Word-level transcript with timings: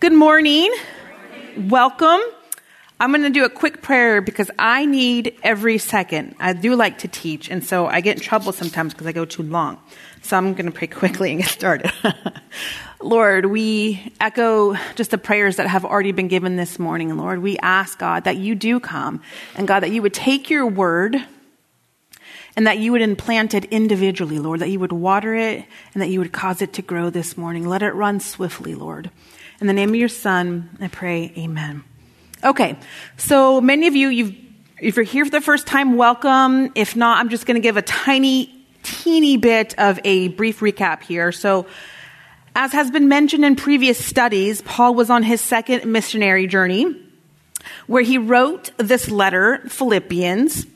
Good 0.00 0.14
morning. 0.14 0.74
Welcome. 1.58 2.20
I'm 2.98 3.10
going 3.10 3.20
to 3.20 3.28
do 3.28 3.44
a 3.44 3.50
quick 3.50 3.82
prayer 3.82 4.22
because 4.22 4.50
I 4.58 4.86
need 4.86 5.36
every 5.42 5.76
second. 5.76 6.36
I 6.40 6.54
do 6.54 6.74
like 6.74 7.00
to 7.00 7.08
teach, 7.08 7.50
and 7.50 7.62
so 7.62 7.86
I 7.86 8.00
get 8.00 8.16
in 8.16 8.22
trouble 8.22 8.52
sometimes 8.52 8.94
because 8.94 9.06
I 9.06 9.12
go 9.12 9.26
too 9.26 9.42
long. 9.42 9.78
So 10.22 10.38
I'm 10.38 10.54
going 10.54 10.64
to 10.64 10.72
pray 10.72 10.86
quickly 11.02 11.32
and 11.32 11.42
get 11.42 11.50
started. 11.50 11.92
Lord, 13.02 13.44
we 13.44 14.14
echo 14.18 14.74
just 14.94 15.10
the 15.10 15.18
prayers 15.18 15.56
that 15.56 15.66
have 15.66 15.84
already 15.84 16.12
been 16.12 16.28
given 16.28 16.56
this 16.56 16.78
morning. 16.78 17.14
Lord, 17.18 17.40
we 17.40 17.58
ask 17.58 17.98
God 17.98 18.24
that 18.24 18.38
you 18.38 18.54
do 18.54 18.80
come 18.80 19.20
and 19.54 19.68
God 19.68 19.80
that 19.80 19.90
you 19.90 20.00
would 20.00 20.14
take 20.14 20.48
your 20.48 20.66
word 20.66 21.22
and 22.56 22.66
that 22.66 22.78
you 22.78 22.92
would 22.92 23.02
implant 23.02 23.52
it 23.52 23.66
individually, 23.66 24.38
Lord, 24.38 24.60
that 24.60 24.70
you 24.70 24.80
would 24.80 24.92
water 24.92 25.34
it 25.34 25.62
and 25.92 26.02
that 26.02 26.08
you 26.08 26.20
would 26.20 26.32
cause 26.32 26.62
it 26.62 26.72
to 26.72 26.80
grow 26.80 27.10
this 27.10 27.36
morning. 27.36 27.68
Let 27.68 27.82
it 27.82 27.90
run 27.90 28.18
swiftly, 28.18 28.74
Lord. 28.74 29.10
In 29.60 29.66
the 29.66 29.74
name 29.74 29.90
of 29.90 29.96
your 29.96 30.08
son, 30.08 30.70
I 30.80 30.88
pray, 30.88 31.34
amen. 31.36 31.84
Okay, 32.42 32.78
so 33.18 33.60
many 33.60 33.88
of 33.88 33.94
you, 33.94 34.08
you've, 34.08 34.34
if 34.80 34.96
you're 34.96 35.04
here 35.04 35.26
for 35.26 35.30
the 35.30 35.42
first 35.42 35.66
time, 35.66 35.98
welcome. 35.98 36.72
If 36.74 36.96
not, 36.96 37.18
I'm 37.18 37.28
just 37.28 37.44
going 37.44 37.56
to 37.56 37.60
give 37.60 37.76
a 37.76 37.82
tiny, 37.82 38.64
teeny 38.82 39.36
bit 39.36 39.78
of 39.78 40.00
a 40.02 40.28
brief 40.28 40.60
recap 40.60 41.02
here. 41.02 41.30
So, 41.30 41.66
as 42.56 42.72
has 42.72 42.90
been 42.90 43.08
mentioned 43.08 43.44
in 43.44 43.54
previous 43.54 44.02
studies, 44.02 44.62
Paul 44.62 44.94
was 44.94 45.10
on 45.10 45.22
his 45.22 45.42
second 45.42 45.84
missionary 45.84 46.46
journey 46.46 46.96
where 47.86 48.02
he 48.02 48.16
wrote 48.16 48.70
this 48.78 49.10
letter, 49.10 49.58
Philippians, 49.68 50.66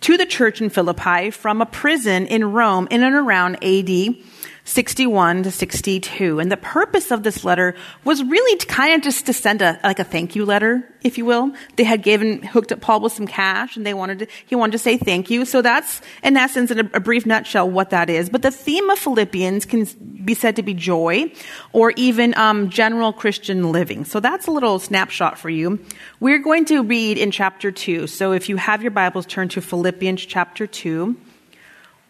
to 0.00 0.16
the 0.16 0.24
church 0.24 0.62
in 0.62 0.70
Philippi 0.70 1.30
from 1.30 1.60
a 1.60 1.66
prison 1.66 2.26
in 2.26 2.50
Rome 2.50 2.88
in 2.90 3.02
and 3.02 3.14
around 3.14 3.62
AD 3.62 4.16
61 4.64 5.42
to 5.42 5.50
62. 5.50 6.38
And 6.38 6.50
the 6.50 6.56
purpose 6.56 7.10
of 7.10 7.24
this 7.24 7.44
letter 7.44 7.74
was 8.04 8.22
really 8.22 8.56
to 8.58 8.66
kind 8.66 8.94
of 8.94 9.02
just 9.02 9.26
to 9.26 9.32
send 9.32 9.60
a, 9.60 9.78
like 9.82 9.98
a 9.98 10.04
thank 10.04 10.36
you 10.36 10.44
letter, 10.44 10.88
if 11.02 11.18
you 11.18 11.24
will. 11.24 11.52
They 11.76 11.82
had 11.82 12.02
given, 12.02 12.42
hooked 12.42 12.70
up 12.70 12.80
Paul 12.80 13.00
with 13.00 13.12
some 13.12 13.26
cash 13.26 13.76
and 13.76 13.84
they 13.84 13.92
wanted 13.92 14.20
to, 14.20 14.26
he 14.46 14.54
wanted 14.54 14.72
to 14.72 14.78
say 14.78 14.96
thank 14.96 15.30
you. 15.30 15.44
So 15.44 15.62
that's, 15.62 16.00
in 16.22 16.36
essence, 16.36 16.70
in 16.70 16.78
a, 16.78 16.90
a 16.94 17.00
brief 17.00 17.26
nutshell, 17.26 17.68
what 17.68 17.90
that 17.90 18.08
is. 18.08 18.30
But 18.30 18.42
the 18.42 18.52
theme 18.52 18.88
of 18.88 18.98
Philippians 19.00 19.64
can 19.64 19.84
be 20.24 20.34
said 20.34 20.54
to 20.56 20.62
be 20.62 20.74
joy 20.74 21.32
or 21.72 21.90
even, 21.96 22.36
um, 22.36 22.70
general 22.70 23.12
Christian 23.12 23.72
living. 23.72 24.04
So 24.04 24.20
that's 24.20 24.46
a 24.46 24.52
little 24.52 24.78
snapshot 24.78 25.38
for 25.38 25.50
you. 25.50 25.84
We're 26.20 26.38
going 26.38 26.66
to 26.66 26.84
read 26.84 27.18
in 27.18 27.32
chapter 27.32 27.72
two. 27.72 28.06
So 28.06 28.32
if 28.32 28.48
you 28.48 28.56
have 28.58 28.82
your 28.82 28.92
Bibles, 28.92 29.26
turn 29.26 29.48
to 29.50 29.60
Philippians 29.60 30.24
chapter 30.24 30.68
two. 30.68 31.16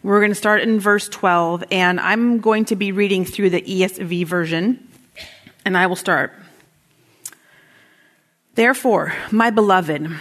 We're 0.03 0.19
going 0.19 0.31
to 0.31 0.35
start 0.35 0.63
in 0.63 0.81
verse 0.81 1.07
12, 1.07 1.63
and 1.71 1.97
I'm 1.97 2.41
going 2.41 2.65
to 2.65 2.75
be 2.75 2.91
reading 2.91 3.23
through 3.23 3.51
the 3.51 3.61
ESV 3.61 4.27
version, 4.27 4.85
and 5.63 5.77
I 5.77 5.87
will 5.87 5.95
start. 5.95 6.33
Therefore, 8.55 9.13
my 9.31 9.49
beloved, 9.49 10.11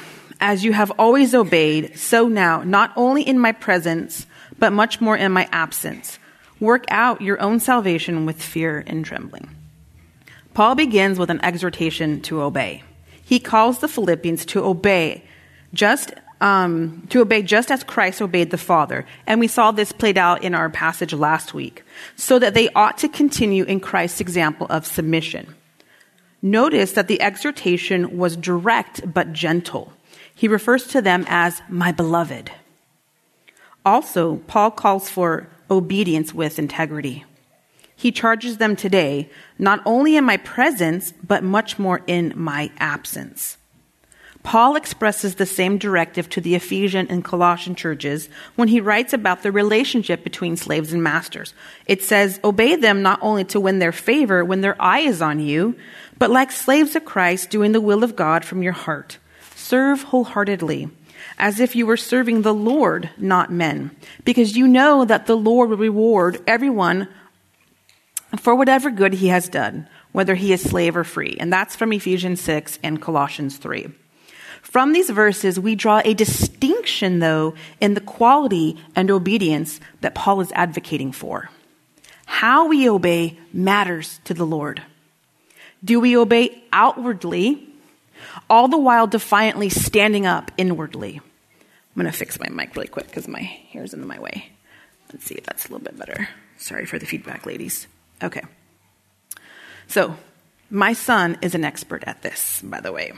as 0.41 0.65
you 0.65 0.73
have 0.73 0.93
always 1.01 1.35
obeyed, 1.35 1.99
so 1.99 2.29
now, 2.29 2.63
not 2.63 2.93
only 2.95 3.23
in 3.23 3.41
my 3.41 3.51
presence, 3.51 4.25
but 4.57 4.73
much 4.73 5.01
more 5.01 5.17
in 5.17 5.33
my 5.33 5.49
absence, 5.51 6.21
work 6.61 6.85
out 6.87 7.21
your 7.21 7.43
own 7.43 7.59
salvation 7.59 8.25
with 8.25 8.41
fear 8.41 8.85
and 8.87 9.05
trembling. 9.05 9.51
Paul 10.55 10.77
begins 10.77 11.19
with 11.19 11.29
an 11.29 11.45
exhortation 11.45 12.21
to 12.23 12.43
obey. 12.43 12.85
He 13.25 13.41
calls 13.41 13.81
the 13.81 13.89
Philippians 13.89 14.47
to 14.47 14.65
obey 14.65 15.25
just 15.75 16.15
um, 16.43 17.07
to 17.09 17.21
obey 17.21 17.41
just 17.41 17.71
as 17.71 17.85
Christ 17.85 18.21
obeyed 18.21 18.51
the 18.51 18.59
Father. 18.59 19.07
And 19.29 19.39
we 19.39 19.47
saw 19.47 19.71
this 19.71 19.93
played 19.93 20.19
out 20.19 20.43
in 20.43 20.55
our 20.55 20.69
passage 20.69 21.15
last 21.15 21.55
week. 21.55 21.85
So 22.17 22.39
that 22.41 22.53
they 22.53 22.69
ought 22.71 22.99
to 22.99 23.09
continue 23.09 23.65
in 23.65 23.79
Christ's 23.79 24.21
example 24.21 24.67
of 24.69 24.85
submission. 24.85 25.55
Notice 26.43 26.93
that 26.93 27.07
the 27.07 27.23
exhortation 27.23 28.19
was 28.19 28.37
direct 28.37 29.15
but 29.15 29.33
gentle. 29.33 29.93
He 30.35 30.49
refers 30.49 30.89
to 30.89 31.01
them 31.01 31.25
as 31.29 31.63
my 31.69 31.93
beloved. 31.93 32.51
Also, 33.85 34.37
Paul 34.49 34.73
calls 34.73 35.09
for 35.09 35.49
obedience 35.71 36.35
with 36.35 36.59
integrity. 36.59 37.25
He 37.95 38.11
charges 38.11 38.57
them 38.57 38.75
today, 38.75 39.31
not 39.61 39.81
only 39.87 40.17
in 40.17 40.25
my 40.25 40.39
presence, 40.39 41.13
but 41.23 41.45
much 41.45 41.79
more 41.79 42.01
in 42.09 42.33
my 42.35 42.73
absence. 42.79 43.59
Paul 44.43 44.75
expresses 44.75 45.37
the 45.37 45.47
same 45.47 45.79
directive 45.79 46.29
to 46.31 46.41
the 46.41 46.57
Ephesian 46.57 47.07
and 47.09 47.25
Colossian 47.25 47.77
churches 47.77 48.29
when 48.57 48.69
he 48.69 48.81
writes 48.81 49.13
about 49.13 49.43
the 49.43 49.53
relationship 49.53 50.25
between 50.25 50.57
slaves 50.57 50.93
and 50.93 51.03
masters. 51.03 51.55
It 51.87 52.03
says, 52.03 52.41
Obey 52.43 52.75
them 52.75 53.03
not 53.03 53.21
only 53.23 53.45
to 53.45 53.61
win 53.61 53.79
their 53.79 53.93
favor 53.93 54.45
when 54.45 54.61
their 54.61 54.81
eye 54.83 55.01
is 55.01 55.23
on 55.23 55.39
you, 55.39 55.77
but 56.19 56.31
like 56.31 56.51
slaves 56.51 56.97
of 56.97 57.05
Christ, 57.05 57.51
doing 57.51 57.71
the 57.71 57.81
will 57.81 58.03
of 58.03 58.17
God 58.17 58.45
from 58.45 58.63
your 58.63 58.73
heart. 58.73 59.19
Serve 59.55 60.03
wholeheartedly, 60.03 60.91
as 61.39 61.61
if 61.61 61.77
you 61.77 61.87
were 61.87 61.97
serving 61.97 62.43
the 62.43 62.55
Lord, 62.55 63.11
not 63.17 63.53
men, 63.53 63.93
because 64.25 64.57
you 64.57 64.67
know 64.67 65.05
that 65.05 65.27
the 65.27 65.37
Lord 65.37 65.71
will 65.71 65.77
reward 65.77 66.43
everyone 66.49 67.07
for 68.39 68.57
whatever 68.57 68.91
good 68.91 69.15
he 69.15 69.29
has 69.29 69.49
done, 69.49 69.89
whether 70.11 70.35
he 70.35 70.53
is 70.53 70.63
slave 70.63 70.97
or 70.97 71.05
free. 71.05 71.37
And 71.39 71.53
that's 71.53 71.77
from 71.77 71.93
Ephesians 71.93 72.41
6 72.41 72.81
and 72.83 73.01
Colossians 73.01 73.57
3. 73.57 73.93
From 74.63 74.93
these 74.93 75.11
verses, 75.11 75.61
we 75.61 75.75
draw 75.75 76.01
a 76.03 76.15
distinction, 76.15 77.19
though, 77.19 77.55
in 77.81 77.93
the 77.93 78.01
quality 78.01 78.79
and 78.97 79.11
obedience 79.11 79.81
that 80.01 80.15
Paul 80.15 80.41
is 80.41 80.53
advocating 80.53 81.13
for. 81.13 81.51
How 82.25 82.69
we 82.69 82.89
obey 82.89 83.39
matters 83.53 84.21
to 84.25 84.33
the 84.33 84.47
Lord. 84.47 84.81
Do 85.85 86.01
we 86.01 86.17
obey 86.17 86.63
outwardly, 86.73 87.69
all 88.49 88.69
the 88.69 88.79
while 88.79 89.07
defiantly 89.07 89.69
standing 89.69 90.27
up 90.27 90.51
inwardly? 90.57 91.21
I'm 91.21 92.03
going 92.03 92.11
to 92.11 92.17
fix 92.17 92.41
my 92.41 92.49
mic 92.49 92.75
really 92.75 92.89
quick 92.89 93.09
because 93.09 93.29
my 93.29 93.41
hair's 93.41 93.93
in 93.93 94.07
my 94.07 94.19
way. 94.19 94.53
Let's 95.13 95.27
see 95.27 95.35
if 95.35 95.45
that's 95.45 95.67
a 95.67 95.73
little 95.73 95.85
bit 95.85 95.99
better. 95.99 96.29
Sorry 96.57 96.87
for 96.87 96.99
the 96.99 97.05
feedback, 97.05 97.45
ladies. 97.45 97.87
Okay. 98.23 98.43
So, 99.89 100.17
my 100.71 100.95
son 100.95 101.37
is 101.43 101.55
an 101.55 101.65
expert 101.65 102.05
at 102.07 102.23
this, 102.23 102.63
by 102.65 102.81
the 102.81 102.93
way. 102.93 103.13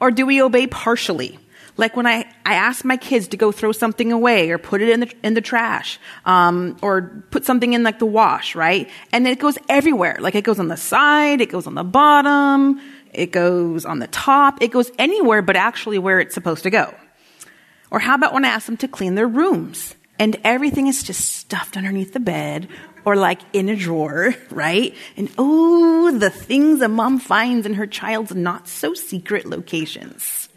Or 0.00 0.10
do 0.10 0.26
we 0.26 0.42
obey 0.42 0.66
partially? 0.66 1.38
Like 1.76 1.96
when 1.96 2.06
I, 2.06 2.30
I 2.44 2.54
ask 2.54 2.84
my 2.84 2.96
kids 2.96 3.28
to 3.28 3.36
go 3.36 3.50
throw 3.50 3.72
something 3.72 4.12
away 4.12 4.50
or 4.50 4.58
put 4.58 4.82
it 4.82 4.90
in 4.90 5.00
the, 5.00 5.14
in 5.22 5.34
the 5.34 5.40
trash, 5.40 5.98
um, 6.26 6.76
or 6.82 7.24
put 7.30 7.44
something 7.44 7.72
in 7.72 7.82
like 7.82 7.98
the 7.98 8.06
wash, 8.06 8.54
right? 8.54 8.90
And 9.10 9.26
it 9.26 9.38
goes 9.38 9.56
everywhere. 9.68 10.18
Like 10.20 10.34
it 10.34 10.44
goes 10.44 10.58
on 10.58 10.68
the 10.68 10.76
side, 10.76 11.40
it 11.40 11.48
goes 11.48 11.66
on 11.66 11.74
the 11.74 11.84
bottom, 11.84 12.80
it 13.12 13.32
goes 13.32 13.86
on 13.86 14.00
the 14.00 14.06
top, 14.08 14.60
it 14.60 14.70
goes 14.70 14.90
anywhere 14.98 15.40
but 15.40 15.56
actually 15.56 15.98
where 15.98 16.20
it's 16.20 16.34
supposed 16.34 16.64
to 16.64 16.70
go. 16.70 16.94
Or 17.90 17.98
how 17.98 18.14
about 18.14 18.34
when 18.34 18.44
I 18.44 18.48
ask 18.48 18.66
them 18.66 18.76
to 18.78 18.88
clean 18.88 19.14
their 19.14 19.28
rooms 19.28 19.94
and 20.18 20.38
everything 20.44 20.86
is 20.86 21.02
just 21.02 21.20
stuffed 21.36 21.76
underneath 21.76 22.12
the 22.12 22.20
bed 22.20 22.68
or 23.04 23.16
like 23.16 23.40
in 23.52 23.68
a 23.68 23.76
drawer, 23.76 24.34
right? 24.50 24.94
And 25.16 25.30
oh, 25.38 26.10
the 26.16 26.30
things 26.30 26.80
a 26.80 26.88
mom 26.88 27.18
finds 27.18 27.66
in 27.66 27.74
her 27.74 27.86
child's 27.86 28.34
not 28.34 28.68
so 28.68 28.94
secret 28.94 29.46
locations. 29.46 30.48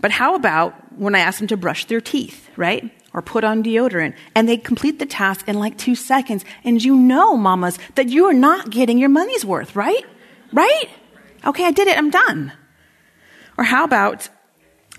But 0.00 0.10
how 0.10 0.34
about 0.34 0.98
when 0.98 1.14
I 1.14 1.20
ask 1.20 1.38
them 1.38 1.48
to 1.48 1.56
brush 1.56 1.84
their 1.84 2.00
teeth, 2.00 2.50
right? 2.56 2.90
Or 3.14 3.22
put 3.22 3.44
on 3.44 3.62
deodorant 3.62 4.14
and 4.34 4.48
they 4.48 4.56
complete 4.56 4.98
the 4.98 5.06
task 5.06 5.48
in 5.48 5.58
like 5.58 5.78
two 5.78 5.94
seconds 5.94 6.44
and 6.64 6.82
you 6.82 6.96
know, 6.96 7.36
mamas, 7.36 7.78
that 7.94 8.08
you 8.08 8.26
are 8.26 8.34
not 8.34 8.70
getting 8.70 8.98
your 8.98 9.10
money's 9.10 9.44
worth, 9.44 9.76
right? 9.76 10.04
Right? 10.52 10.88
Okay, 11.44 11.64
I 11.64 11.70
did 11.70 11.88
it, 11.88 11.96
I'm 11.96 12.10
done. 12.10 12.52
Or 13.56 13.64
how 13.64 13.84
about, 13.84 14.28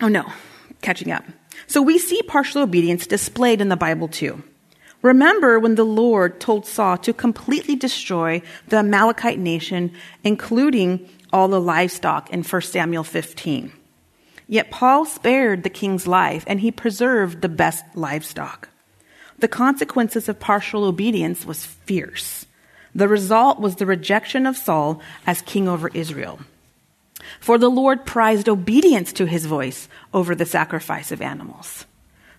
oh 0.02 0.08
no, 0.08 0.32
catching 0.82 1.12
up. 1.12 1.26
So 1.68 1.82
we 1.82 1.98
see 1.98 2.22
partial 2.22 2.62
obedience 2.62 3.08
displayed 3.08 3.62
in 3.62 3.70
the 3.70 3.76
Bible 3.76 4.08
too. 4.08 4.44
Remember 5.04 5.60
when 5.60 5.76
the 5.76 5.84
Lord 5.84 6.40
told 6.40 6.66
Saul 6.66 6.98
to 7.00 7.14
completely 7.14 7.76
destroy 7.76 8.42
the 8.70 8.78
Amalekite 8.78 9.38
nation, 9.38 9.92
including 10.24 11.08
all 11.32 11.50
the 11.50 11.60
livestock 11.60 12.30
in 12.32 12.42
1 12.42 12.62
Samuel 12.62 13.04
15. 13.04 13.74
Yet 14.48 14.72
Paul 14.72 15.06
spared 15.06 15.64
the 15.64 15.70
king's 15.70 16.08
life 16.08 16.46
and 16.48 16.62
he 16.62 16.72
preserved 16.72 17.42
the 17.42 17.50
best 17.50 17.84
livestock. 17.96 18.70
The 19.38 19.50
consequences 19.50 20.30
of 20.30 20.40
partial 20.40 20.86
obedience 20.86 21.46
was 21.46 21.66
fierce. 21.66 22.46
The 22.96 23.10
result 23.10 23.60
was 23.60 23.76
the 23.76 23.86
rejection 23.86 24.46
of 24.46 24.56
Saul 24.56 25.02
as 25.28 25.42
king 25.42 25.68
over 25.68 25.90
Israel. 25.90 26.40
For 27.42 27.58
the 27.58 27.70
Lord 27.70 28.06
prized 28.06 28.48
obedience 28.48 29.12
to 29.14 29.26
his 29.26 29.48
voice 29.48 29.90
over 30.14 30.34
the 30.34 30.46
sacrifice 30.46 31.12
of 31.12 31.22
animals. 31.22 31.86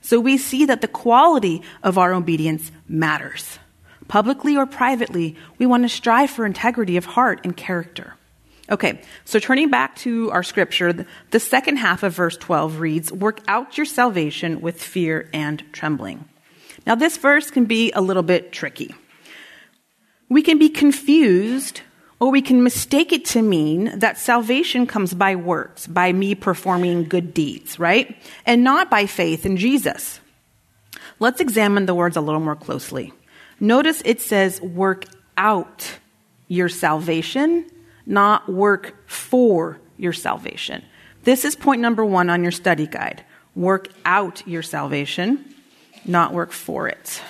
So 0.05 0.21
we 0.21 0.37
see 0.37 0.67
that 0.67 0.83
the 0.83 0.87
quality 0.87 1.62
of 1.83 1.97
our 1.97 2.12
obedience 2.12 2.71
matters. 2.87 3.59
Publicly 4.06 4.55
or 4.55 4.67
privately, 4.67 5.35
we 5.56 5.65
want 5.65 5.85
to 5.85 5.89
strive 5.89 6.29
for 6.29 6.45
integrity 6.45 6.99
of 6.99 7.06
heart 7.06 7.41
and 7.43 7.56
character. 7.56 8.15
Okay, 8.71 9.01
so 9.25 9.39
turning 9.39 9.71
back 9.71 9.97
to 9.97 10.31
our 10.31 10.43
scripture, 10.43 11.06
the 11.31 11.41
second 11.41 11.79
half 11.79 12.03
of 12.03 12.15
verse 12.15 12.37
12 12.37 12.81
reads, 12.81 13.12
Work 13.12 13.41
out 13.49 13.79
your 13.79 13.87
salvation 13.87 14.61
with 14.61 14.83
fear 14.83 15.31
and 15.33 15.65
trembling. 15.73 16.29
Now, 16.87 16.97
this 16.97 17.17
verse 17.17 17.51
can 17.51 17.65
be 17.65 17.91
a 17.93 18.03
little 18.03 18.23
bit 18.23 18.53
tricky. 18.53 18.95
We 20.29 20.43
can 20.43 20.59
be 20.59 20.69
confused 20.69 21.81
Or 22.20 22.31
we 22.31 22.43
can 22.43 22.62
mistake 22.62 23.12
it 23.12 23.25
to 23.26 23.43
mean 23.43 23.99
that 23.99 24.19
salvation 24.19 24.87
comes 24.87 25.12
by 25.12 25.37
works, 25.37 25.87
by 25.87 26.12
me 26.12 26.34
performing 26.34 27.05
good 27.05 27.34
deeds, 27.34 27.78
right? 27.78 28.16
And 28.46 28.62
not 28.64 28.90
by 28.90 29.06
faith 29.06 29.44
in 29.44 29.56
Jesus. 29.56 30.20
Let's 31.19 31.40
examine 31.40 31.87
the 31.87 31.94
words 31.94 32.16
a 32.16 32.20
little 32.20 32.40
more 32.40 32.56
closely. 32.56 33.12
Notice 33.61 34.02
it 34.05 34.20
says 34.20 34.61
work 34.61 35.06
out 35.37 35.99
your 36.49 36.69
salvation, 36.69 37.66
not 38.06 38.49
work 38.49 38.94
for 39.08 39.81
your 39.96 40.12
salvation. 40.12 40.84
This 41.25 41.44
is 41.44 41.56
point 41.56 41.81
number 41.81 42.05
one 42.05 42.31
on 42.31 42.43
your 42.43 42.52
study 42.52 42.87
guide. 42.87 43.25
Work 43.55 43.88
out 44.05 44.46
your 44.46 44.62
salvation, 44.62 45.55
not 46.05 46.32
work 46.32 46.52
for 46.52 46.88
it. 46.88 47.22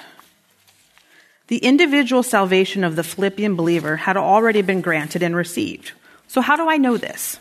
The 1.48 1.58
individual 1.58 2.22
salvation 2.22 2.84
of 2.84 2.96
the 2.96 3.04
Philippian 3.04 3.54
believer 3.54 3.96
had 3.96 4.16
already 4.16 4.62
been 4.62 4.80
granted 4.80 5.22
and 5.22 5.36
received. 5.36 5.92
So, 6.26 6.40
how 6.40 6.56
do 6.56 6.68
I 6.68 6.78
know 6.78 6.96
this? 6.96 7.38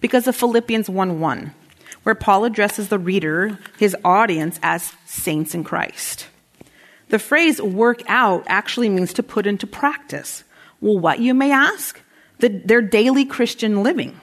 Because 0.00 0.26
of 0.26 0.36
Philippians 0.36 0.90
1 0.90 1.20
1, 1.20 1.54
where 2.02 2.14
Paul 2.14 2.44
addresses 2.44 2.88
the 2.88 2.98
reader, 2.98 3.58
his 3.78 3.96
audience, 4.04 4.60
as 4.62 4.92
saints 5.06 5.54
in 5.54 5.64
Christ. 5.64 6.26
The 7.08 7.18
phrase 7.18 7.60
work 7.62 8.02
out 8.08 8.44
actually 8.46 8.88
means 8.90 9.14
to 9.14 9.22
put 9.22 9.46
into 9.46 9.66
practice. 9.66 10.44
Well, 10.80 10.98
what, 10.98 11.20
you 11.20 11.32
may 11.32 11.50
ask? 11.50 12.00
The, 12.40 12.48
their 12.48 12.82
daily 12.82 13.24
Christian 13.24 13.82
living. 13.82 14.20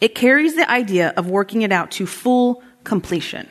It 0.00 0.16
carries 0.16 0.56
the 0.56 0.68
idea 0.68 1.12
of 1.16 1.30
working 1.30 1.62
it 1.62 1.70
out 1.70 1.92
to 1.92 2.06
full 2.06 2.62
completion. 2.82 3.48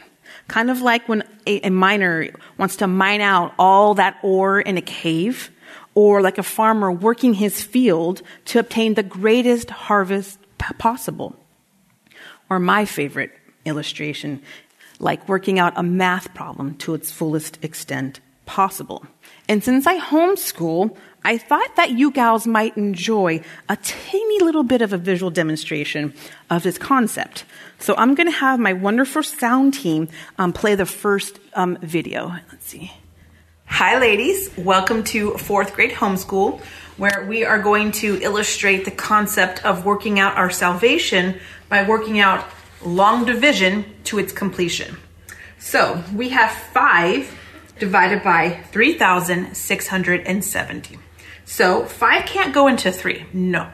Kind 0.51 0.69
of 0.69 0.81
like 0.81 1.07
when 1.07 1.23
a, 1.47 1.67
a 1.67 1.69
miner 1.69 2.27
wants 2.57 2.75
to 2.75 2.87
mine 2.87 3.21
out 3.21 3.53
all 3.57 3.93
that 3.93 4.17
ore 4.21 4.59
in 4.59 4.77
a 4.77 4.81
cave, 4.81 5.49
or 5.95 6.21
like 6.21 6.37
a 6.37 6.43
farmer 6.43 6.91
working 6.91 7.33
his 7.33 7.63
field 7.63 8.21
to 8.47 8.59
obtain 8.59 8.95
the 8.95 9.01
greatest 9.01 9.69
harvest 9.69 10.37
possible. 10.77 11.37
Or 12.49 12.59
my 12.59 12.83
favorite 12.83 13.31
illustration, 13.63 14.41
like 14.99 15.29
working 15.29 15.57
out 15.57 15.71
a 15.77 15.83
math 15.83 16.33
problem 16.33 16.75
to 16.79 16.95
its 16.95 17.13
fullest 17.13 17.63
extent 17.63 18.19
possible. 18.45 19.05
And 19.51 19.61
since 19.61 19.85
I 19.85 19.99
homeschool, 19.99 20.95
I 21.25 21.37
thought 21.37 21.75
that 21.75 21.89
you 21.89 22.11
gals 22.11 22.47
might 22.47 22.77
enjoy 22.77 23.41
a 23.67 23.75
teeny 23.75 24.39
little 24.41 24.63
bit 24.63 24.81
of 24.81 24.93
a 24.93 24.97
visual 24.97 25.29
demonstration 25.29 26.13
of 26.49 26.63
this 26.63 26.77
concept. 26.77 27.43
So 27.77 27.93
I'm 27.97 28.15
going 28.15 28.31
to 28.31 28.37
have 28.37 28.61
my 28.61 28.71
wonderful 28.71 29.23
sound 29.23 29.73
team 29.73 30.07
um, 30.37 30.53
play 30.53 30.75
the 30.75 30.85
first 30.85 31.37
um, 31.53 31.77
video. 31.81 32.29
Let's 32.49 32.65
see. 32.65 32.93
Hi, 33.65 33.99
ladies. 33.99 34.49
Welcome 34.55 35.03
to 35.11 35.31
fourth 35.31 35.73
grade 35.73 35.91
homeschool, 35.91 36.61
where 36.95 37.25
we 37.27 37.43
are 37.43 37.61
going 37.61 37.91
to 38.03 38.21
illustrate 38.21 38.85
the 38.85 38.91
concept 38.91 39.65
of 39.65 39.83
working 39.83 40.17
out 40.17 40.37
our 40.37 40.49
salvation 40.49 41.37
by 41.67 41.85
working 41.85 42.21
out 42.21 42.45
long 42.85 43.25
division 43.25 43.83
to 44.05 44.17
its 44.17 44.31
completion. 44.31 44.95
So 45.59 46.01
we 46.15 46.29
have 46.29 46.53
five 46.53 47.37
divided 47.81 48.23
by 48.23 48.51
3,670. 48.71 50.99
So 51.45 51.85
5 51.85 52.25
can't 52.25 52.53
go 52.53 52.67
into 52.67 52.91
3, 52.91 53.25
no. 53.33 53.71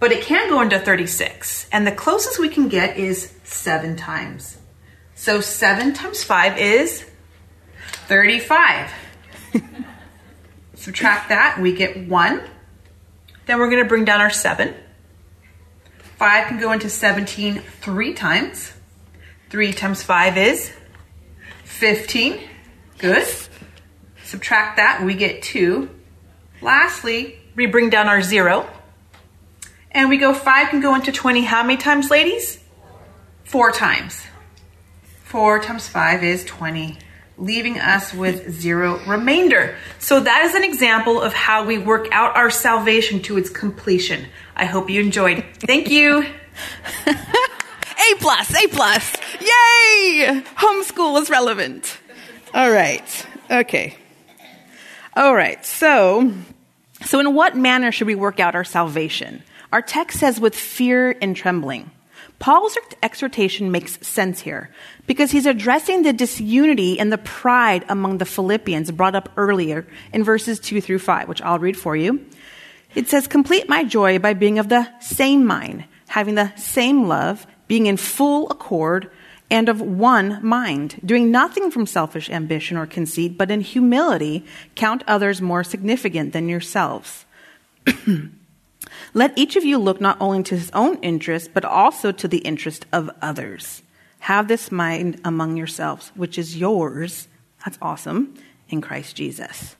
But 0.00 0.12
it 0.12 0.24
can 0.24 0.48
go 0.48 0.62
into 0.62 0.78
36. 0.78 1.68
And 1.70 1.86
the 1.86 1.92
closest 1.92 2.38
we 2.38 2.48
can 2.48 2.68
get 2.68 2.96
is 2.96 3.34
7 3.44 3.96
times. 3.96 4.56
So 5.14 5.42
7 5.42 5.92
times 5.92 6.24
5 6.24 6.58
is 6.58 7.04
35. 8.08 8.90
Subtract 10.74 11.28
that, 11.28 11.60
we 11.60 11.74
get 11.74 12.08
1. 12.08 12.42
Then 13.44 13.58
we're 13.58 13.68
going 13.68 13.82
to 13.82 13.88
bring 13.88 14.06
down 14.06 14.22
our 14.22 14.30
7. 14.30 14.72
5 16.16 16.48
can 16.48 16.58
go 16.58 16.72
into 16.72 16.88
17 16.88 17.60
three 17.82 18.14
times. 18.14 18.72
3 19.50 19.74
times 19.74 20.02
5 20.02 20.38
is 20.38 20.72
15. 21.64 22.40
Good. 23.04 23.28
Subtract 24.24 24.78
that, 24.78 25.04
we 25.04 25.12
get 25.12 25.42
2. 25.42 25.90
Lastly, 26.62 27.38
we 27.54 27.66
bring 27.66 27.90
down 27.90 28.08
our 28.08 28.22
0. 28.22 28.66
And 29.90 30.08
we 30.08 30.16
go 30.16 30.32
5 30.32 30.70
can 30.70 30.80
go 30.80 30.94
into 30.94 31.12
20 31.12 31.42
how 31.42 31.62
many 31.62 31.76
times, 31.76 32.10
ladies? 32.10 32.60
4 33.44 33.72
times. 33.72 34.24
4 35.24 35.60
times 35.60 35.86
5 35.86 36.24
is 36.24 36.46
20, 36.46 36.96
leaving 37.36 37.78
us 37.78 38.14
with 38.14 38.50
0 38.50 39.04
remainder. 39.06 39.76
So 39.98 40.20
that 40.20 40.46
is 40.46 40.54
an 40.54 40.64
example 40.64 41.20
of 41.20 41.34
how 41.34 41.66
we 41.66 41.76
work 41.76 42.08
out 42.10 42.34
our 42.34 42.48
salvation 42.48 43.20
to 43.24 43.36
its 43.36 43.50
completion. 43.50 44.24
I 44.56 44.64
hope 44.64 44.88
you 44.88 45.02
enjoyed. 45.02 45.44
Thank 45.58 45.90
you. 45.90 46.24
A 47.06 48.14
plus, 48.18 48.64
A 48.64 48.66
plus. 48.68 49.12
Yay! 49.42 50.42
Homeschool 50.56 51.20
is 51.20 51.28
relevant. 51.28 51.98
All 52.54 52.70
right. 52.70 53.26
Okay. 53.50 53.96
All 55.16 55.34
right. 55.34 55.64
So, 55.66 56.32
so 57.04 57.18
in 57.18 57.34
what 57.34 57.56
manner 57.56 57.90
should 57.90 58.06
we 58.06 58.14
work 58.14 58.38
out 58.38 58.54
our 58.54 58.62
salvation? 58.62 59.42
Our 59.72 59.82
text 59.82 60.20
says 60.20 60.38
with 60.38 60.54
fear 60.54 61.16
and 61.20 61.34
trembling. 61.34 61.90
Paul's 62.38 62.78
exhortation 63.02 63.72
makes 63.72 64.06
sense 64.06 64.38
here 64.38 64.70
because 65.08 65.32
he's 65.32 65.46
addressing 65.46 66.02
the 66.02 66.12
disunity 66.12 67.00
and 67.00 67.12
the 67.12 67.18
pride 67.18 67.84
among 67.88 68.18
the 68.18 68.24
Philippians 68.24 68.92
brought 68.92 69.16
up 69.16 69.30
earlier 69.36 69.84
in 70.12 70.22
verses 70.22 70.60
2 70.60 70.80
through 70.80 71.00
5, 71.00 71.26
which 71.26 71.42
I'll 71.42 71.58
read 71.58 71.76
for 71.76 71.96
you. 71.96 72.24
It 72.94 73.08
says, 73.08 73.26
Complete 73.26 73.68
my 73.68 73.82
joy 73.82 74.20
by 74.20 74.34
being 74.34 74.60
of 74.60 74.68
the 74.68 74.88
same 75.00 75.44
mind, 75.44 75.86
having 76.06 76.36
the 76.36 76.54
same 76.54 77.08
love, 77.08 77.48
being 77.66 77.86
in 77.86 77.96
full 77.96 78.48
accord, 78.50 79.10
and 79.50 79.68
of 79.68 79.80
one 79.80 80.38
mind, 80.44 81.00
doing 81.04 81.30
nothing 81.30 81.70
from 81.70 81.86
selfish 81.86 82.30
ambition 82.30 82.76
or 82.76 82.86
conceit, 82.86 83.36
but 83.36 83.50
in 83.50 83.60
humility 83.60 84.44
count 84.74 85.04
others 85.06 85.42
more 85.42 85.62
significant 85.62 86.32
than 86.32 86.48
yourselves. 86.48 87.24
Let 89.14 89.36
each 89.36 89.56
of 89.56 89.64
you 89.64 89.78
look 89.78 90.00
not 90.00 90.16
only 90.20 90.42
to 90.44 90.56
his 90.56 90.70
own 90.72 90.96
interest, 90.96 91.50
but 91.52 91.64
also 91.64 92.12
to 92.12 92.28
the 92.28 92.38
interest 92.38 92.86
of 92.92 93.10
others. 93.22 93.82
Have 94.20 94.48
this 94.48 94.72
mind 94.72 95.20
among 95.24 95.56
yourselves, 95.56 96.10
which 96.14 96.38
is 96.38 96.56
yours, 96.56 97.28
that's 97.64 97.78
awesome, 97.82 98.34
in 98.68 98.80
Christ 98.80 99.16
Jesus. 99.16 99.76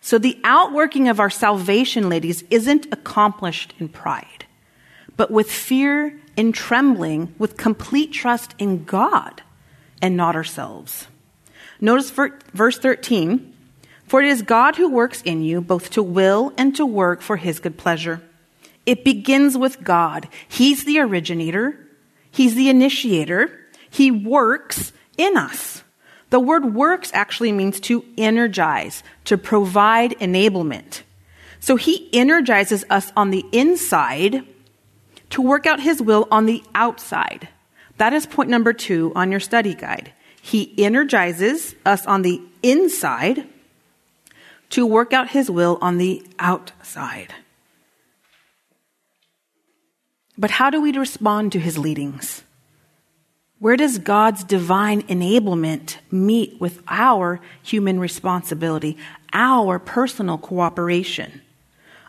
So 0.00 0.18
the 0.18 0.38
outworking 0.44 1.08
of 1.08 1.20
our 1.20 1.30
salvation, 1.30 2.08
ladies, 2.08 2.44
isn't 2.50 2.92
accomplished 2.92 3.72
in 3.78 3.88
pride, 3.88 4.44
but 5.16 5.30
with 5.30 5.50
fear 5.50 6.20
in 6.36 6.52
trembling 6.52 7.34
with 7.38 7.56
complete 7.56 8.12
trust 8.12 8.54
in 8.58 8.84
God 8.84 9.42
and 10.02 10.16
not 10.16 10.36
ourselves. 10.36 11.06
Notice 11.80 12.10
verse 12.10 12.78
13 12.78 13.54
For 14.06 14.22
it 14.22 14.28
is 14.28 14.42
God 14.42 14.76
who 14.76 14.90
works 14.90 15.22
in 15.22 15.42
you 15.42 15.60
both 15.60 15.90
to 15.90 16.02
will 16.02 16.52
and 16.56 16.74
to 16.76 16.86
work 16.86 17.20
for 17.20 17.36
his 17.36 17.60
good 17.60 17.76
pleasure. 17.76 18.22
It 18.86 19.04
begins 19.04 19.56
with 19.56 19.82
God. 19.82 20.28
He's 20.48 20.84
the 20.84 20.98
originator, 21.00 21.78
He's 22.30 22.54
the 22.54 22.68
initiator, 22.68 23.60
He 23.88 24.10
works 24.10 24.92
in 25.16 25.36
us. 25.36 25.82
The 26.30 26.40
word 26.40 26.74
works 26.74 27.10
actually 27.14 27.52
means 27.52 27.78
to 27.80 28.04
energize, 28.18 29.02
to 29.26 29.38
provide 29.38 30.18
enablement. 30.18 31.02
So 31.60 31.76
He 31.76 32.10
energizes 32.12 32.84
us 32.90 33.12
on 33.16 33.30
the 33.30 33.44
inside 33.52 34.44
to 35.34 35.42
work 35.42 35.66
out 35.66 35.80
his 35.80 36.00
will 36.00 36.28
on 36.30 36.46
the 36.46 36.62
outside. 36.76 37.48
That 37.96 38.12
is 38.12 38.24
point 38.24 38.48
number 38.48 38.72
two 38.72 39.10
on 39.16 39.32
your 39.32 39.40
study 39.40 39.74
guide. 39.74 40.12
He 40.40 40.72
energizes 40.78 41.74
us 41.84 42.06
on 42.06 42.22
the 42.22 42.40
inside 42.62 43.44
to 44.70 44.86
work 44.86 45.12
out 45.12 45.30
his 45.30 45.50
will 45.50 45.76
on 45.80 45.98
the 45.98 46.24
outside. 46.38 47.34
But 50.38 50.52
how 50.52 50.70
do 50.70 50.80
we 50.80 50.96
respond 50.96 51.50
to 51.50 51.58
his 51.58 51.78
leadings? 51.78 52.44
Where 53.58 53.76
does 53.76 53.98
God's 53.98 54.44
divine 54.44 55.02
enablement 55.02 55.96
meet 56.12 56.60
with 56.60 56.80
our 56.86 57.40
human 57.60 57.98
responsibility, 57.98 58.96
our 59.32 59.80
personal 59.80 60.38
cooperation? 60.38 61.42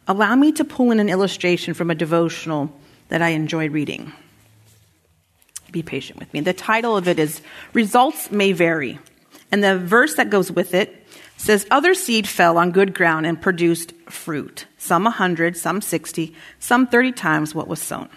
Allow 0.08 0.36
me 0.36 0.52
to 0.52 0.64
pull 0.64 0.92
in 0.92 1.00
an 1.00 1.10
illustration 1.10 1.74
from 1.74 1.90
a 1.90 1.96
devotional 1.96 2.72
that 3.10 3.22
I 3.22 3.30
enjoy 3.30 3.70
reading. 3.70 4.14
Be 5.72 5.84
patient 5.84 6.20
with 6.20 6.34
me. 6.34 6.42
The 6.42 6.54
title 6.54 6.96
of 6.96 7.08
it 7.08 7.20
is 7.20 7.42
Results 7.74 8.32
May 8.32 8.52
Vary. 8.52 9.00
And 9.52 9.64
the 9.64 9.78
verse 9.78 10.16
that 10.16 10.30
goes 10.30 10.52
with 10.52 10.74
it 10.74 11.06
says, 11.38 11.68
Other 11.70 11.94
seed 11.94 12.28
fell 12.28 12.58
on 12.58 12.72
good 12.72 12.94
ground 12.94 13.26
and 13.26 13.42
produced 13.42 13.94
fruit, 14.10 14.68
some 14.78 15.06
a 15.06 15.12
hundred, 15.12 15.58
some 15.58 15.82
sixty, 15.82 16.34
some 16.60 16.88
thirty 16.88 17.12
times 17.12 17.54
what 17.54 17.68
was 17.68 17.82
sown. 17.82 18.10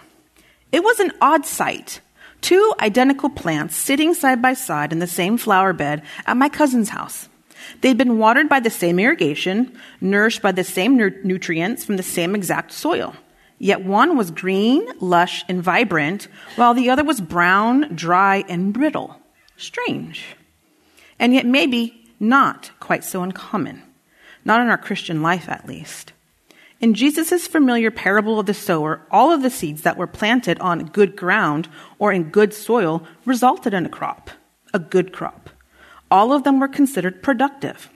It 0.71 0.83
was 0.83 0.99
an 0.99 1.11
odd 1.21 1.45
sight. 1.45 2.01
Two 2.41 2.73
identical 2.79 3.29
plants 3.29 3.75
sitting 3.75 4.13
side 4.13 4.41
by 4.41 4.53
side 4.53 4.93
in 4.93 4.99
the 4.99 5.07
same 5.07 5.37
flower 5.37 5.73
bed 5.73 6.03
at 6.25 6.37
my 6.37 6.47
cousin's 6.47 6.89
house. 6.89 7.27
They'd 7.81 7.97
been 7.97 8.17
watered 8.17 8.47
by 8.47 8.61
the 8.61 8.69
same 8.69 8.99
irrigation, 8.99 9.77
nourished 9.99 10.41
by 10.41 10.53
the 10.53 10.63
same 10.63 10.95
nu- 10.95 11.21
nutrients 11.23 11.83
from 11.83 11.97
the 11.97 12.03
same 12.03 12.35
exact 12.35 12.71
soil. 12.71 13.15
Yet 13.59 13.83
one 13.83 14.17
was 14.17 14.31
green, 14.31 14.87
lush, 15.01 15.43
and 15.49 15.61
vibrant, 15.61 16.29
while 16.55 16.73
the 16.73 16.89
other 16.89 17.03
was 17.03 17.19
brown, 17.19 17.93
dry, 17.93 18.45
and 18.47 18.73
brittle. 18.73 19.17
Strange. 19.57 20.37
And 21.19 21.33
yet, 21.33 21.45
maybe 21.45 22.09
not 22.19 22.71
quite 22.79 23.03
so 23.03 23.21
uncommon. 23.21 23.83
Not 24.45 24.61
in 24.61 24.69
our 24.69 24.77
Christian 24.77 25.21
life, 25.21 25.49
at 25.49 25.67
least. 25.67 26.13
In 26.79 26.93
Jesus' 26.93 27.45
familiar 27.45 27.91
parable 27.91 28.39
of 28.39 28.45
the 28.45 28.53
sower, 28.53 29.01
all 29.11 29.33
of 29.33 29.41
the 29.41 29.49
seeds 29.49 29.81
that 29.81 29.97
were 29.97 30.07
planted 30.07 30.57
on 30.59 30.85
good 30.85 31.17
ground 31.17 31.67
or 31.97 32.13
in 32.13 32.29
good 32.29 32.53
soil 32.53 33.03
resulted 33.25 33.73
in 33.73 33.85
a 33.85 33.89
crop, 33.89 34.29
a 34.73 34.79
good 34.79 35.11
crop. 35.11 35.49
All 36.09 36.31
of 36.31 36.45
them 36.45 36.59
were 36.61 36.69
considered 36.69 37.21
productive, 37.21 37.89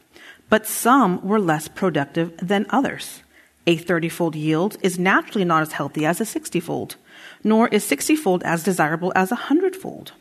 but 0.50 0.68
some 0.68 1.26
were 1.26 1.40
less 1.40 1.70
productive 1.70 2.36
than 2.38 2.66
others. 2.70 3.23
A 3.66 3.78
30 3.78 4.10
fold 4.10 4.36
yield 4.36 4.78
is 4.82 5.00
naturally 5.00 5.46
not 5.46 5.62
as 5.62 5.72
healthy 5.72 6.06
as 6.06 6.20
a 6.20 6.26
60 6.26 6.60
fold, 6.60 6.96
nor 7.44 7.68
is 7.70 7.84
60 7.84 8.16
fold 8.16 8.44
as 8.44 8.64
desirable 8.64 9.14
as 9.16 9.32
a 9.32 9.36
100 9.36 9.76
fold. 9.76 10.12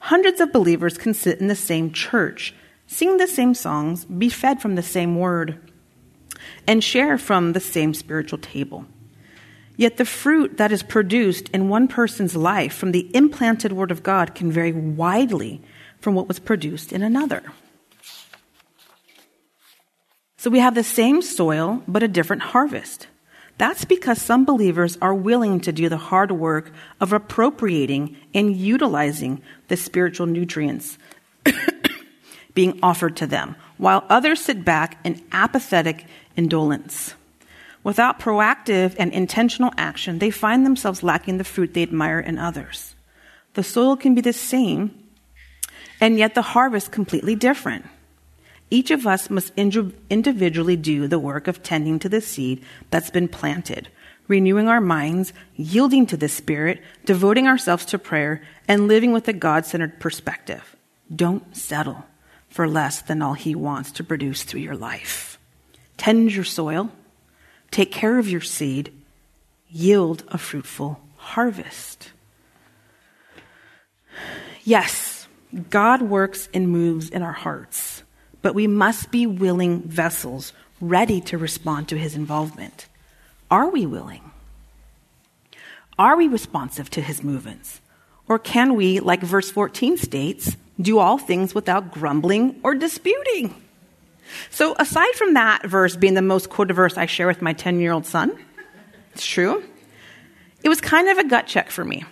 Hundreds 0.00 0.40
of 0.40 0.52
believers 0.52 0.96
can 0.96 1.12
sit 1.12 1.40
in 1.40 1.48
the 1.48 1.56
same 1.56 1.92
church, 1.92 2.54
sing 2.86 3.16
the 3.16 3.26
same 3.26 3.54
songs, 3.54 4.04
be 4.04 4.28
fed 4.28 4.62
from 4.62 4.76
the 4.76 4.82
same 4.82 5.18
word, 5.18 5.58
and 6.66 6.84
share 6.84 7.18
from 7.18 7.52
the 7.52 7.60
same 7.60 7.92
spiritual 7.94 8.38
table. 8.38 8.84
Yet 9.76 9.96
the 9.96 10.04
fruit 10.04 10.56
that 10.56 10.72
is 10.72 10.82
produced 10.82 11.48
in 11.50 11.68
one 11.68 11.88
person's 11.88 12.34
life 12.34 12.74
from 12.74 12.92
the 12.92 13.10
implanted 13.14 13.72
Word 13.72 13.92
of 13.92 14.02
God 14.02 14.34
can 14.34 14.50
vary 14.50 14.72
widely 14.72 15.62
from 16.00 16.14
what 16.14 16.26
was 16.26 16.40
produced 16.40 16.92
in 16.92 17.02
another. 17.02 17.42
So 20.38 20.50
we 20.50 20.60
have 20.60 20.76
the 20.76 20.84
same 20.84 21.20
soil, 21.20 21.82
but 21.88 22.04
a 22.04 22.08
different 22.08 22.42
harvest. 22.42 23.08
That's 23.58 23.84
because 23.84 24.22
some 24.22 24.44
believers 24.44 24.96
are 25.02 25.12
willing 25.12 25.58
to 25.62 25.72
do 25.72 25.88
the 25.88 25.96
hard 25.96 26.30
work 26.30 26.70
of 27.00 27.12
appropriating 27.12 28.16
and 28.32 28.56
utilizing 28.56 29.42
the 29.66 29.76
spiritual 29.76 30.26
nutrients 30.26 30.96
being 32.54 32.78
offered 32.84 33.16
to 33.16 33.26
them, 33.26 33.56
while 33.78 34.04
others 34.08 34.40
sit 34.40 34.64
back 34.64 35.00
in 35.04 35.20
apathetic 35.32 36.06
indolence. 36.36 37.14
Without 37.82 38.20
proactive 38.20 38.94
and 38.96 39.12
intentional 39.12 39.72
action, 39.76 40.20
they 40.20 40.30
find 40.30 40.64
themselves 40.64 41.02
lacking 41.02 41.38
the 41.38 41.44
fruit 41.44 41.74
they 41.74 41.82
admire 41.82 42.20
in 42.20 42.38
others. 42.38 42.94
The 43.54 43.64
soil 43.64 43.96
can 43.96 44.14
be 44.14 44.20
the 44.20 44.32
same, 44.32 45.02
and 46.00 46.16
yet 46.16 46.36
the 46.36 46.42
harvest 46.42 46.92
completely 46.92 47.34
different. 47.34 47.86
Each 48.70 48.90
of 48.90 49.06
us 49.06 49.30
must 49.30 49.52
individually 49.56 50.76
do 50.76 51.08
the 51.08 51.18
work 51.18 51.48
of 51.48 51.62
tending 51.62 51.98
to 52.00 52.08
the 52.08 52.20
seed 52.20 52.62
that's 52.90 53.10
been 53.10 53.28
planted, 53.28 53.88
renewing 54.26 54.68
our 54.68 54.80
minds, 54.80 55.32
yielding 55.56 56.06
to 56.06 56.16
the 56.16 56.28
Spirit, 56.28 56.82
devoting 57.04 57.46
ourselves 57.46 57.86
to 57.86 57.98
prayer, 57.98 58.42
and 58.66 58.86
living 58.86 59.12
with 59.12 59.26
a 59.26 59.32
God 59.32 59.64
centered 59.64 59.98
perspective. 60.00 60.76
Don't 61.14 61.56
settle 61.56 62.04
for 62.50 62.68
less 62.68 63.00
than 63.00 63.22
all 63.22 63.34
He 63.34 63.54
wants 63.54 63.90
to 63.92 64.04
produce 64.04 64.42
through 64.42 64.60
your 64.60 64.76
life. 64.76 65.38
Tend 65.96 66.32
your 66.32 66.44
soil, 66.44 66.90
take 67.70 67.90
care 67.90 68.18
of 68.18 68.28
your 68.28 68.42
seed, 68.42 68.92
yield 69.70 70.24
a 70.28 70.36
fruitful 70.36 71.00
harvest. 71.16 72.12
Yes, 74.62 75.26
God 75.70 76.02
works 76.02 76.50
and 76.52 76.68
moves 76.68 77.08
in 77.08 77.22
our 77.22 77.32
hearts 77.32 77.97
but 78.42 78.54
we 78.54 78.66
must 78.66 79.10
be 79.10 79.26
willing 79.26 79.82
vessels 79.82 80.52
ready 80.80 81.20
to 81.22 81.38
respond 81.38 81.88
to 81.88 81.98
his 81.98 82.14
involvement. 82.14 82.86
Are 83.50 83.68
we 83.68 83.86
willing? 83.86 84.30
Are 85.98 86.16
we 86.16 86.28
responsive 86.28 86.90
to 86.90 87.02
his 87.02 87.24
movements? 87.24 87.80
Or 88.28 88.38
can 88.38 88.76
we, 88.76 89.00
like 89.00 89.20
verse 89.20 89.50
14 89.50 89.96
states, 89.96 90.56
do 90.80 90.98
all 90.98 91.18
things 91.18 91.54
without 91.54 91.92
grumbling 91.92 92.60
or 92.62 92.74
disputing? 92.74 93.54
So, 94.50 94.76
aside 94.78 95.14
from 95.14 95.34
that 95.34 95.66
verse 95.66 95.96
being 95.96 96.14
the 96.14 96.22
most 96.22 96.50
quoted 96.50 96.74
verse 96.74 96.98
I 96.98 97.06
share 97.06 97.26
with 97.26 97.40
my 97.40 97.54
10 97.54 97.80
year 97.80 97.92
old 97.92 98.06
son, 98.06 98.38
it's 99.14 99.26
true, 99.26 99.64
it 100.62 100.68
was 100.68 100.80
kind 100.80 101.08
of 101.08 101.18
a 101.18 101.24
gut 101.24 101.46
check 101.46 101.70
for 101.70 101.84
me. 101.84 102.04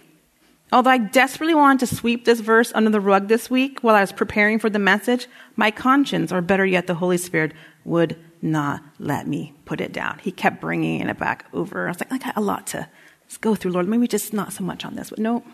Although 0.73 0.91
I 0.91 0.99
desperately 0.99 1.55
wanted 1.55 1.87
to 1.87 1.95
sweep 1.95 2.25
this 2.25 2.41
verse 2.41 2.73
under 2.75 2.91
the 2.91 3.01
rug 3.01 3.29
this 3.29 3.49
week 3.49 3.81
while 3.83 3.95
I 3.95 4.01
was 4.01 4.13
preparing 4.13 4.59
for 4.59 4.69
the 4.69 4.81
message, 4.81 5.29
my 5.55 5.71
conscience, 5.71 6.33
or 6.33 6.41
better 6.41 6.67
yet, 6.67 6.87
the 6.87 6.95
Holy 6.95 7.19
Spirit, 7.19 7.53
would 7.85 8.17
not 8.43 8.83
let 8.99 9.29
me 9.29 9.55
put 9.65 9.81
it 9.81 9.93
down. 9.93 10.19
He 10.19 10.33
kept 10.33 10.61
bringing 10.61 11.01
it 11.01 11.19
back 11.19 11.47
over. 11.53 11.87
I 11.87 11.91
was 11.91 12.01
like, 12.01 12.13
I 12.13 12.19
got 12.19 12.37
a 12.37 12.41
lot 12.41 12.67
to 12.69 12.89
go 13.41 13.55
through, 13.55 13.73
Lord. 13.73 13.89
Maybe 13.89 14.09
just 14.09 14.33
not 14.33 14.53
so 14.53 14.65
much 14.65 14.85
on 14.85 14.97
this, 14.97 15.11
but 15.11 15.21
no, 15.21 15.45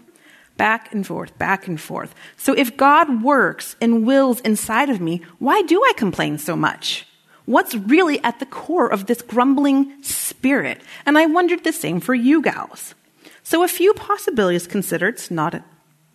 back 0.56 0.92
and 0.92 1.06
forth, 1.06 1.36
back 1.38 1.66
and 1.66 1.80
forth. 1.80 2.14
So 2.36 2.54
if 2.54 2.76
God 2.76 3.22
works 3.22 3.76
and 3.80 4.06
wills 4.06 4.40
inside 4.40 4.88
of 4.88 5.00
me, 5.00 5.22
why 5.38 5.62
do 5.62 5.82
I 5.82 5.92
complain 5.94 6.38
so 6.38 6.56
much? 6.56 7.06
What's 7.44 7.74
really 7.74 8.22
at 8.24 8.38
the 8.38 8.46
core 8.46 8.90
of 8.90 9.06
this 9.06 9.20
grumbling 9.20 10.02
spirit? 10.02 10.80
And 11.04 11.18
I 11.18 11.26
wondered 11.26 11.64
the 11.64 11.72
same 11.72 12.00
for 12.00 12.14
you 12.14 12.40
gals. 12.40 12.94
So, 13.42 13.64
a 13.64 13.68
few 13.68 13.92
possibilities 13.94 14.66
considered. 14.66 15.14
It's 15.14 15.30
not 15.30 15.54
a, 15.54 15.64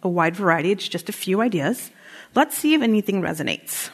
wide 0.07 0.36
variety, 0.38 0.72
it's 0.72 0.88
just 0.88 1.10
a 1.10 1.13
few 1.13 1.41
ideas. 1.41 1.91
Let's 2.34 2.57
see 2.57 2.74
if 2.74 2.81
anything 2.81 3.22
resonates. 3.22 3.89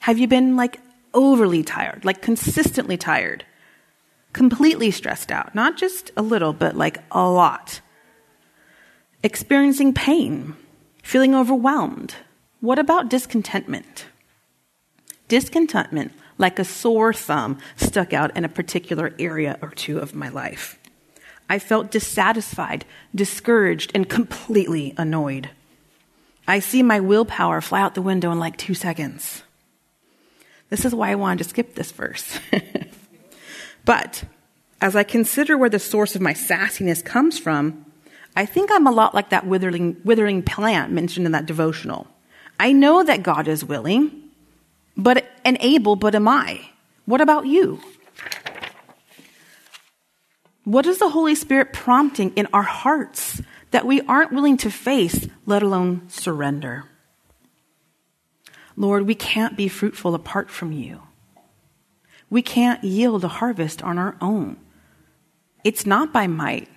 Have 0.00 0.18
you 0.18 0.26
been 0.26 0.56
like 0.56 0.80
overly 1.14 1.62
tired, 1.62 2.04
like 2.04 2.22
consistently 2.22 2.96
tired, 2.96 3.44
completely 4.32 4.90
stressed 4.90 5.30
out? 5.30 5.54
Not 5.54 5.76
just 5.76 6.10
a 6.16 6.22
little, 6.22 6.52
but 6.52 6.76
like 6.76 6.98
a 7.12 7.28
lot. 7.28 7.80
Experiencing 9.22 9.94
pain, 9.94 10.56
feeling 11.02 11.34
overwhelmed. 11.34 12.14
What 12.60 12.78
about 12.78 13.08
discontentment? 13.08 14.06
Discontentment, 15.28 16.12
like 16.38 16.58
a 16.58 16.64
sore 16.64 17.12
thumb, 17.12 17.58
stuck 17.76 18.12
out 18.12 18.36
in 18.36 18.44
a 18.44 18.48
particular 18.48 19.14
area 19.18 19.58
or 19.62 19.70
two 19.70 19.98
of 19.98 20.14
my 20.14 20.28
life. 20.28 20.78
I 21.48 21.58
felt 21.58 21.90
dissatisfied, 21.90 22.84
discouraged, 23.14 23.92
and 23.94 24.08
completely 24.08 24.94
annoyed. 24.98 25.50
I 26.46 26.60
see 26.60 26.82
my 26.82 27.00
willpower 27.00 27.60
fly 27.60 27.80
out 27.80 27.94
the 27.94 28.02
window 28.02 28.30
in 28.32 28.38
like 28.38 28.56
two 28.56 28.74
seconds. 28.74 29.42
This 30.70 30.84
is 30.84 30.94
why 30.94 31.10
I 31.10 31.14
wanted 31.14 31.44
to 31.44 31.50
skip 31.50 31.74
this 31.74 31.90
verse. 31.90 32.38
but 33.84 34.24
as 34.80 34.94
I 34.94 35.02
consider 35.02 35.56
where 35.56 35.70
the 35.70 35.78
source 35.78 36.14
of 36.14 36.20
my 36.20 36.34
sassiness 36.34 37.04
comes 37.04 37.38
from, 37.38 37.86
I 38.36 38.46
think 38.46 38.70
I'm 38.70 38.86
a 38.86 38.92
lot 38.92 39.14
like 39.14 39.30
that 39.30 39.46
withering, 39.46 39.96
withering 40.04 40.42
plant 40.42 40.92
mentioned 40.92 41.26
in 41.26 41.32
that 41.32 41.46
devotional. 41.46 42.06
I 42.60 42.72
know 42.72 43.02
that 43.02 43.22
God 43.22 43.48
is 43.48 43.64
willing, 43.64 44.10
but 44.96 45.24
and 45.44 45.56
able, 45.60 45.96
but 45.96 46.14
am 46.14 46.28
I? 46.28 46.60
What 47.06 47.20
about 47.20 47.46
you? 47.46 47.80
What 50.68 50.84
is 50.84 50.98
the 50.98 51.08
Holy 51.08 51.34
Spirit 51.34 51.72
prompting 51.72 52.34
in 52.36 52.46
our 52.52 52.62
hearts 52.62 53.40
that 53.70 53.86
we 53.86 54.02
aren't 54.02 54.34
willing 54.34 54.58
to 54.58 54.70
face, 54.70 55.26
let 55.46 55.62
alone 55.62 56.02
surrender? 56.10 56.84
Lord, 58.76 59.06
we 59.06 59.14
can't 59.14 59.56
be 59.56 59.68
fruitful 59.68 60.14
apart 60.14 60.50
from 60.50 60.72
you. 60.72 61.00
We 62.28 62.42
can't 62.42 62.84
yield 62.84 63.24
a 63.24 63.28
harvest 63.28 63.82
on 63.82 63.96
our 63.96 64.18
own. 64.20 64.58
It's 65.64 65.86
not 65.86 66.12
by 66.12 66.26
might. 66.26 66.68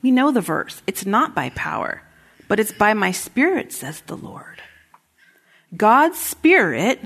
We 0.00 0.12
know 0.12 0.30
the 0.30 0.40
verse. 0.40 0.80
It's 0.86 1.04
not 1.04 1.34
by 1.34 1.50
power, 1.50 2.02
but 2.46 2.60
it's 2.60 2.70
by 2.70 2.94
my 2.94 3.10
spirit, 3.10 3.72
says 3.72 4.00
the 4.02 4.16
Lord. 4.16 4.62
God's 5.76 6.20
spirit 6.20 7.00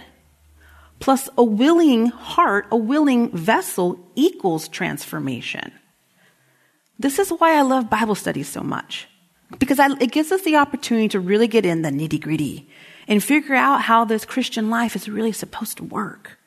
plus 1.01 1.27
a 1.39 1.43
willing 1.43 2.09
heart, 2.09 2.67
a 2.71 2.77
willing 2.77 3.31
vessel 3.31 3.99
equals 4.15 4.69
transformation. 4.69 5.73
This 6.99 7.19
is 7.19 7.31
why 7.31 7.57
I 7.59 7.63
love 7.63 7.91
Bible 7.91 8.15
studies 8.15 8.49
so 8.49 8.63
much. 8.63 9.09
Because 9.59 9.79
I, 9.79 9.93
it 10.01 10.13
gives 10.13 10.33
us 10.33 10.43
the 10.43 10.57
opportunity 10.57 11.09
to 11.09 11.21
really 11.21 11.49
get 11.49 11.67
in 11.67 11.83
the 11.83 11.91
nitty 11.91 12.21
gritty 12.21 12.69
and 13.07 13.23
figure 13.23 13.55
out 13.55 13.83
how 13.83 14.05
this 14.05 14.25
Christian 14.25 14.71
life 14.71 14.97
is 14.97 15.09
really 15.09 15.33
supposed 15.33 15.77
to 15.79 15.85
work. 15.85 16.39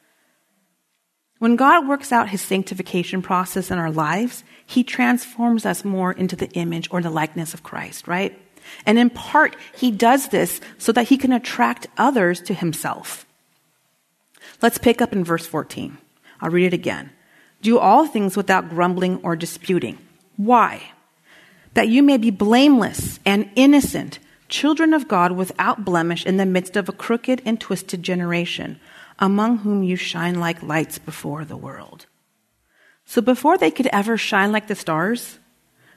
When 1.40 1.56
God 1.56 1.88
works 1.88 2.12
out 2.12 2.30
his 2.30 2.42
sanctification 2.42 3.22
process 3.22 3.70
in 3.70 3.78
our 3.78 3.92
lives, 3.92 4.44
he 4.66 4.84
transforms 4.84 5.66
us 5.66 5.86
more 5.86 6.12
into 6.12 6.36
the 6.36 6.50
image 6.52 6.88
or 6.92 7.02
the 7.02 7.12
likeness 7.12 7.54
of 7.54 7.62
Christ, 7.62 8.08
right? 8.08 8.38
And 8.86 8.98
in 8.98 9.12
part, 9.12 9.56
he 9.76 9.92
does 9.92 10.30
this 10.30 10.60
so 10.78 10.92
that 10.94 11.08
he 11.08 11.18
can 11.18 11.32
attract 11.32 11.88
others 11.98 12.42
to 12.42 12.54
himself. 12.54 13.26
Let's 14.62 14.80
pick 14.80 15.02
up 15.02 15.14
in 15.14 15.24
verse 15.24 15.46
14. 15.46 15.98
I'll 16.42 16.50
read 16.50 16.68
it 16.68 16.74
again. 16.74 17.12
Do 17.62 17.78
all 17.78 18.08
things 18.08 18.36
without 18.36 18.70
grumbling 18.70 19.20
or 19.24 19.36
disputing 19.36 20.00
why? 20.38 20.92
That 21.74 21.90
you 21.90 22.02
may 22.02 22.18
be 22.18 22.32
blameless 22.32 23.20
and 23.26 23.50
innocent, 23.56 24.20
children 24.48 24.94
of 24.94 25.08
God 25.08 25.34
without 25.34 25.84
blemish 25.84 26.26
in 26.26 26.38
the 26.38 26.46
midst 26.46 26.78
of 26.78 26.88
a 26.88 26.94
crooked 26.94 27.42
and 27.46 27.60
twisted 27.60 28.04
generation, 28.04 28.80
among 29.20 29.60
whom 29.60 29.84
you 29.84 29.96
shine 29.96 30.40
like 30.40 30.64
lights 30.64 31.00
before 31.00 31.44
the 31.44 31.58
world. 31.58 32.06
So 33.06 33.22
before 33.22 33.58
they 33.58 33.72
could 33.72 33.88
ever 33.88 34.18
shine 34.18 34.52
like 34.52 34.68
the 34.68 34.76
stars, 34.76 35.40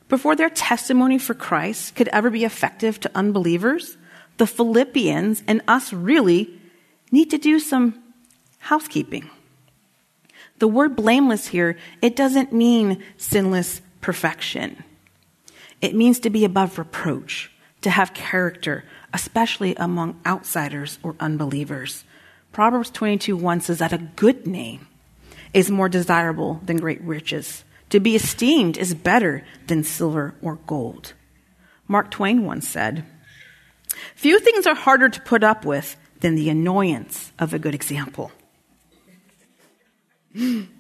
before 0.08 0.34
their 0.34 0.50
testimony 0.50 1.18
for 1.18 1.34
Christ 1.34 1.94
could 1.94 2.08
ever 2.08 2.30
be 2.30 2.44
effective 2.44 2.98
to 3.00 3.10
unbelievers, 3.14 3.96
the 4.38 4.46
Philippians 4.46 5.42
and 5.46 5.60
us 5.68 5.92
really 5.92 6.58
need 7.12 7.30
to 7.30 7.38
do 7.38 7.60
some 7.60 8.02
housekeeping. 8.58 9.28
The 10.58 10.68
word 10.68 10.96
blameless 10.96 11.48
here, 11.48 11.78
it 12.02 12.16
doesn't 12.16 12.52
mean 12.52 13.02
sinless 13.16 13.80
perfection. 14.00 14.84
It 15.80 15.94
means 15.94 16.20
to 16.20 16.30
be 16.30 16.44
above 16.44 16.78
reproach, 16.78 17.50
to 17.82 17.90
have 17.90 18.14
character, 18.14 18.84
especially 19.12 19.74
among 19.76 20.20
outsiders 20.26 20.98
or 21.02 21.16
unbelievers. 21.20 22.04
Proverbs 22.52 22.90
22 22.90 23.36
1 23.36 23.60
says 23.60 23.78
that 23.78 23.92
a 23.92 23.98
good 23.98 24.46
name 24.46 24.86
is 25.52 25.70
more 25.70 25.88
desirable 25.88 26.60
than 26.64 26.76
great 26.76 27.00
riches. 27.02 27.64
To 27.90 28.00
be 28.00 28.14
esteemed 28.14 28.76
is 28.76 28.94
better 28.94 29.44
than 29.66 29.82
silver 29.82 30.34
or 30.42 30.56
gold. 30.66 31.14
Mark 31.88 32.10
Twain 32.10 32.44
once 32.44 32.68
said, 32.68 33.04
Few 34.14 34.38
things 34.38 34.66
are 34.66 34.76
harder 34.76 35.08
to 35.08 35.20
put 35.22 35.42
up 35.42 35.64
with 35.64 35.96
than 36.20 36.36
the 36.36 36.50
annoyance 36.50 37.32
of 37.38 37.52
a 37.52 37.58
good 37.58 37.74
example. 37.74 38.30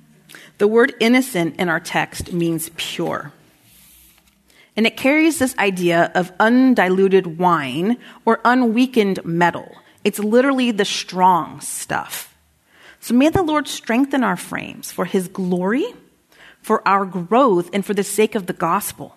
The 0.60 0.68
word 0.68 0.92
innocent 1.00 1.56
in 1.58 1.70
our 1.70 1.80
text 1.80 2.34
means 2.34 2.70
pure. 2.76 3.32
And 4.76 4.86
it 4.86 4.94
carries 4.94 5.38
this 5.38 5.56
idea 5.56 6.12
of 6.14 6.34
undiluted 6.38 7.38
wine 7.38 7.96
or 8.26 8.40
unweakened 8.44 9.24
metal. 9.24 9.74
It's 10.04 10.18
literally 10.18 10.70
the 10.70 10.84
strong 10.84 11.62
stuff. 11.62 12.36
So 13.00 13.14
may 13.14 13.30
the 13.30 13.42
Lord 13.42 13.68
strengthen 13.68 14.22
our 14.22 14.36
frames 14.36 14.92
for 14.92 15.06
his 15.06 15.28
glory, 15.28 15.86
for 16.60 16.86
our 16.86 17.06
growth, 17.06 17.70
and 17.72 17.82
for 17.82 17.94
the 17.94 18.04
sake 18.04 18.34
of 18.34 18.44
the 18.44 18.52
gospel. 18.52 19.16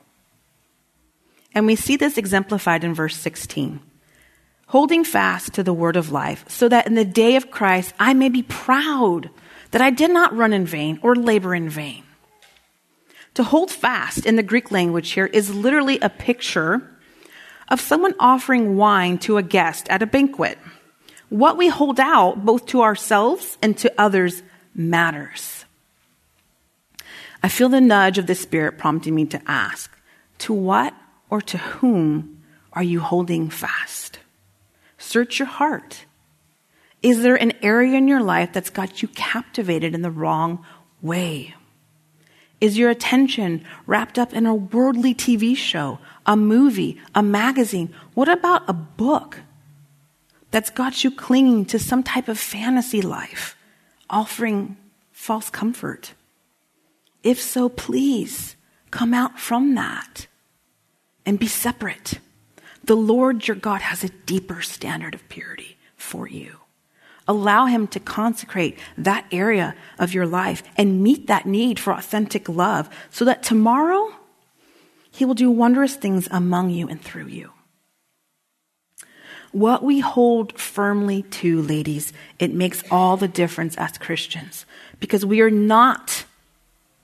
And 1.53 1.65
we 1.65 1.75
see 1.75 1.97
this 1.97 2.17
exemplified 2.17 2.85
in 2.85 2.93
verse 2.93 3.17
16. 3.17 3.81
Holding 4.67 5.03
fast 5.03 5.55
to 5.55 5.63
the 5.63 5.73
word 5.73 5.97
of 5.97 6.09
life, 6.09 6.45
so 6.47 6.69
that 6.69 6.87
in 6.87 6.95
the 6.95 7.03
day 7.03 7.35
of 7.35 7.51
Christ 7.51 7.93
I 7.99 8.13
may 8.13 8.29
be 8.29 8.43
proud 8.43 9.29
that 9.73 9.81
I 9.81 9.89
did 9.89 10.11
not 10.11 10.37
run 10.37 10.53
in 10.53 10.67
vain 10.67 10.99
or 11.01 11.15
labor 11.15 11.55
in 11.55 11.67
vain. 11.67 12.03
To 13.33 13.43
hold 13.43 13.71
fast 13.71 14.23
in 14.23 14.35
the 14.35 14.43
Greek 14.43 14.69
language 14.69 15.09
here 15.09 15.25
is 15.25 15.53
literally 15.53 15.97
a 15.99 16.11
picture 16.11 16.87
of 17.69 17.81
someone 17.81 18.13
offering 18.19 18.77
wine 18.77 19.17
to 19.19 19.37
a 19.37 19.41
guest 19.41 19.87
at 19.89 20.03
a 20.03 20.05
banquet. 20.05 20.59
What 21.29 21.57
we 21.57 21.69
hold 21.69 21.99
out, 21.99 22.45
both 22.45 22.67
to 22.67 22.83
ourselves 22.83 23.57
and 23.63 23.75
to 23.79 23.91
others, 23.97 24.43
matters. 24.75 25.65
I 27.41 27.49
feel 27.49 27.69
the 27.69 27.81
nudge 27.81 28.19
of 28.19 28.27
the 28.27 28.35
Spirit 28.35 28.77
prompting 28.77 29.15
me 29.15 29.25
to 29.25 29.41
ask 29.47 29.89
to 30.37 30.53
what 30.53 30.93
or 31.31 31.41
to 31.41 31.57
whom 31.57 32.43
are 32.73 32.83
you 32.83 32.99
holding 32.99 33.49
fast? 33.49 34.19
Search 34.99 35.39
your 35.39 35.47
heart. 35.47 36.05
Is 37.03 37.21
there 37.21 37.35
an 37.35 37.51
area 37.61 37.97
in 37.97 38.07
your 38.07 38.21
life 38.21 38.53
that's 38.53 38.69
got 38.69 39.01
you 39.01 39.09
captivated 39.09 39.93
in 39.93 40.01
the 40.01 40.09
wrong 40.09 40.65
way? 41.01 41.53
Is 42.61 42.77
your 42.77 42.89
attention 42.89 43.65
wrapped 43.85 44.17
up 44.17 44.33
in 44.33 44.45
a 44.45 44.55
worldly 44.55 45.13
TV 45.13 45.53
show, 45.53 45.99
a 46.25 46.37
movie, 46.37 46.97
a 47.13 47.21
magazine? 47.21 47.93
What 48.13 48.29
about 48.29 48.63
a 48.69 48.73
book 48.73 49.41
that's 50.49 50.69
got 50.69 51.03
you 51.03 51.11
clinging 51.11 51.65
to 51.65 51.77
some 51.77 52.03
type 52.03 52.29
of 52.29 52.39
fantasy 52.39 53.01
life, 53.01 53.57
offering 54.09 54.77
false 55.11 55.49
comfort? 55.49 56.13
If 57.21 57.41
so, 57.41 57.67
please 57.67 58.55
come 58.91 59.13
out 59.13 59.37
from 59.37 59.75
that 59.75 60.27
and 61.25 61.37
be 61.37 61.47
separate. 61.47 62.19
The 62.85 62.95
Lord 62.95 63.45
your 63.45 63.57
God 63.57 63.81
has 63.81 64.05
a 64.05 64.09
deeper 64.25 64.61
standard 64.61 65.13
of 65.13 65.27
purity 65.27 65.77
for 65.97 66.29
you. 66.29 66.62
Allow 67.27 67.65
Him 67.67 67.87
to 67.87 67.99
consecrate 67.99 68.77
that 68.97 69.25
area 69.31 69.75
of 69.97 70.13
your 70.13 70.25
life 70.25 70.63
and 70.77 71.01
meet 71.01 71.27
that 71.27 71.45
need 71.45 71.79
for 71.79 71.93
authentic 71.93 72.49
love 72.49 72.89
so 73.09 73.25
that 73.25 73.43
tomorrow 73.43 74.13
He 75.11 75.25
will 75.25 75.33
do 75.33 75.49
wondrous 75.49 75.95
things 75.95 76.27
among 76.31 76.69
you 76.69 76.87
and 76.87 77.01
through 77.01 77.27
you. 77.27 77.51
What 79.53 79.83
we 79.83 79.99
hold 79.99 80.59
firmly 80.59 81.21
to, 81.21 81.61
ladies, 81.61 82.11
it 82.39 82.51
makes 82.51 82.83
all 82.89 83.17
the 83.17 83.27
difference 83.27 83.77
as 83.77 83.99
Christians 83.99 84.65
because 84.99 85.23
we 85.23 85.41
are 85.41 85.51
not, 85.51 86.25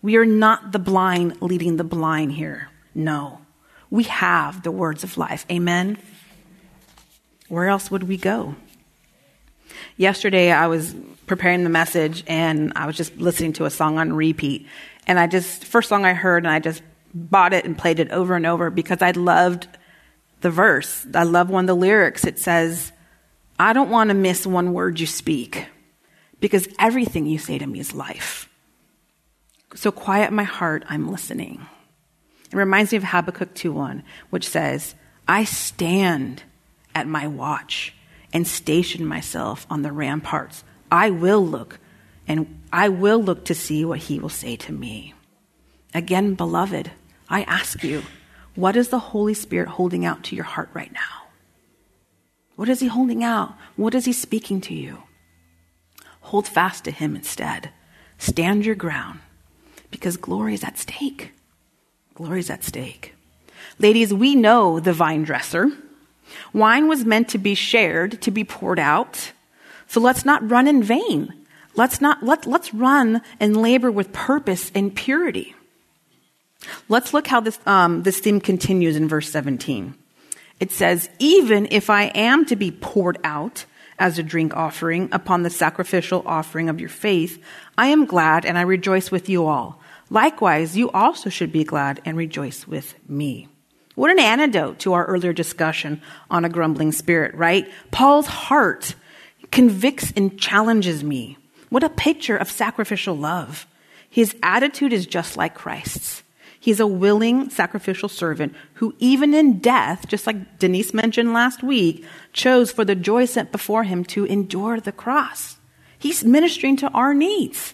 we 0.02 0.18
are 0.18 0.26
not 0.26 0.72
the 0.72 0.80
blind 0.80 1.42
leading 1.44 1.78
the 1.78 1.84
blind 1.84 2.32
here. 2.32 2.70
No. 2.96 3.42
We 3.92 4.06
have 4.06 4.64
the 4.64 4.72
words 4.72 5.04
of 5.04 5.18
life. 5.18 5.46
Amen. 5.52 6.00
Where 7.50 7.68
else 7.68 7.92
would 7.92 8.04
we 8.04 8.18
go? 8.18 8.56
Yesterday, 9.98 10.52
I 10.52 10.68
was 10.68 10.96
preparing 11.28 11.64
the 11.64 11.70
message 11.70 12.24
and 12.28 12.74
I 12.76 12.86
was 12.88 12.96
just 12.96 13.18
listening 13.18 13.54
to 13.54 13.66
a 13.66 13.70
song 13.70 13.98
on 13.98 14.14
repeat. 14.14 14.68
And 15.08 15.20
I 15.20 15.28
just, 15.28 15.66
first 15.66 15.90
song 15.90 16.06
I 16.06 16.14
heard, 16.14 16.46
and 16.46 16.54
I 16.54 16.60
just 16.60 16.82
bought 17.14 17.54
it 17.54 17.66
and 17.66 17.78
played 17.78 18.00
it 18.00 18.12
over 18.12 18.36
and 18.36 18.46
over 18.46 18.70
because 18.70 19.02
I 19.02 19.12
loved 19.12 19.68
the 20.42 20.52
verse. 20.52 21.06
I 21.14 21.24
love 21.24 21.50
one 21.50 21.66
of 21.66 21.68
the 21.68 21.76
lyrics. 21.76 22.26
It 22.26 22.40
says, 22.40 22.92
I 23.60 23.74
don't 23.74 23.90
want 23.90 24.10
to 24.10 24.14
miss 24.14 24.46
one 24.46 24.74
word 24.74 25.00
you 25.00 25.08
speak 25.08 25.66
because 26.40 26.68
everything 26.80 27.26
you 27.26 27.38
say 27.38 27.58
to 27.58 27.68
me 27.68 27.80
is 27.80 27.94
life. 27.94 28.48
So 29.76 29.92
quiet 29.92 30.32
my 30.32 30.44
heart, 30.44 30.84
I'm 30.90 31.12
listening. 31.12 31.66
It 32.52 32.56
reminds 32.56 32.92
me 32.92 32.98
of 32.98 33.04
Habakkuk 33.04 33.54
2:1, 33.54 34.04
which 34.30 34.48
says, 34.48 34.96
I 35.28 35.44
stand 35.44 36.44
at 36.96 37.08
my 37.08 37.28
watch 37.28 37.94
and 38.34 38.48
station 38.48 39.06
myself 39.06 39.66
on 39.70 39.82
the 39.82 39.92
ramparts. 39.92 40.64
I 40.92 41.10
will 41.10 41.46
look, 41.46 41.80
and 42.28 42.62
I 42.72 42.90
will 42.90 43.22
look 43.22 43.46
to 43.46 43.56
see 43.56 43.86
what 43.86 44.00
he 44.00 44.20
will 44.20 44.30
say 44.30 44.56
to 44.58 44.72
me. 44.72 45.14
Again, 45.94 46.36
beloved, 46.36 46.92
I 47.30 47.44
ask 47.44 47.84
you, 47.84 48.04
what 48.56 48.76
is 48.76 48.90
the 48.90 49.00
Holy 49.00 49.34
Spirit 49.34 49.70
holding 49.70 50.06
out 50.06 50.24
to 50.26 50.36
your 50.36 50.46
heart 50.46 50.70
right 50.74 50.92
now? 50.92 51.28
What 52.56 52.70
is 52.70 52.80
he 52.80 52.88
holding 52.88 53.24
out? 53.24 53.54
What 53.76 53.96
is 53.96 54.06
he 54.06 54.14
speaking 54.14 54.62
to 54.62 54.74
you? 54.74 55.04
Hold 56.22 56.48
fast 56.48 56.84
to 56.84 56.92
him 56.92 57.16
instead. 57.16 57.70
Stand 58.18 58.66
your 58.66 58.76
ground 58.76 59.20
because 59.92 60.18
glory 60.18 60.54
is 60.54 60.64
at 60.64 60.78
stake. 60.78 61.32
Glory 62.14 62.42
is 62.42 62.50
at 62.50 62.64
stake. 62.64 63.16
Ladies, 63.80 64.14
we 64.14 64.36
know 64.36 64.80
the 64.80 64.94
vine 64.94 65.24
dresser. 65.24 65.72
Wine 66.54 66.88
was 66.88 67.06
meant 67.06 67.30
to 67.30 67.38
be 67.38 67.56
shared, 67.56 68.22
to 68.22 68.32
be 68.32 68.44
poured 68.44 68.80
out. 68.80 69.32
So 69.88 70.00
let's 70.00 70.26
not 70.26 70.50
run 70.50 70.68
in 70.68 70.84
vain. 70.84 71.34
Let's 71.76 72.02
not, 72.02 72.24
let, 72.24 72.46
let's 72.46 72.74
run 72.74 73.22
and 73.40 73.62
labor 73.62 73.92
with 73.92 74.12
purpose 74.12 74.72
and 74.76 74.96
purity. 74.96 75.56
Let's 76.90 77.14
look 77.14 77.28
how 77.28 77.40
this, 77.40 77.60
um, 77.66 78.04
this 78.04 78.20
theme 78.20 78.42
continues 78.42 78.96
in 78.96 79.08
verse 79.08 79.30
17. 79.32 79.96
It 80.60 80.72
says, 80.72 81.10
even 81.20 81.68
if 81.72 81.90
I 81.90 82.06
am 82.16 82.46
to 82.46 82.56
be 82.56 82.72
poured 82.72 83.18
out 83.24 83.66
as 83.98 84.20
a 84.20 84.24
drink 84.24 84.56
offering 84.56 85.10
upon 85.12 85.44
the 85.44 85.50
sacrificial 85.50 86.24
offering 86.26 86.70
of 86.70 86.80
your 86.80 86.90
faith, 86.90 87.42
I 87.78 87.88
am 87.88 88.06
glad 88.06 88.46
and 88.46 88.58
I 88.58 88.62
rejoice 88.62 89.10
with 89.12 89.30
you 89.30 89.48
all. 89.48 89.80
Likewise, 90.10 90.76
you 90.76 90.90
also 90.92 91.30
should 91.30 91.52
be 91.52 91.64
glad 91.64 92.02
and 92.04 92.18
rejoice 92.18 92.68
with 92.68 92.96
me. 93.08 93.48
What 94.00 94.12
an 94.12 94.20
antidote 94.20 94.80
to 94.80 94.94
our 94.94 95.06
earlier 95.08 95.34
discussion 95.34 96.02
on 96.32 96.46
a 96.46 96.50
grumbling 96.50 96.94
spirit, 96.94 97.36
right? 97.36 97.70
Paul's 97.92 98.28
heart 98.28 98.96
convicts 99.52 100.14
and 100.16 100.40
challenges 100.40 101.04
me. 101.04 101.38
What 101.68 101.84
a 101.84 101.90
picture 101.90 102.38
of 102.38 102.50
sacrificial 102.50 103.14
love. 103.18 103.68
His 104.10 104.38
attitude 104.42 104.94
is 104.94 105.06
just 105.06 105.36
like 105.36 105.54
Christ's. 105.54 106.24
He's 106.58 106.80
a 106.80 106.88
willing 106.88 107.50
sacrificial 107.50 108.08
servant 108.08 108.56
who, 108.76 108.96
even 109.00 109.34
in 109.34 109.60
death, 109.60 110.08
just 110.08 110.26
like 110.26 110.60
Denise 110.60 110.94
mentioned 110.94 111.34
last 111.34 111.62
week, 111.62 112.06
chose 112.32 112.72
for 112.72 112.86
the 112.86 112.96
joy 112.96 113.26
set 113.26 113.52
before 113.52 113.84
him 113.84 114.06
to 114.06 114.24
endure 114.24 114.80
the 114.80 114.94
cross. 114.94 115.58
He's 115.98 116.24
ministering 116.24 116.78
to 116.78 116.90
our 116.92 117.14
needs. 117.14 117.74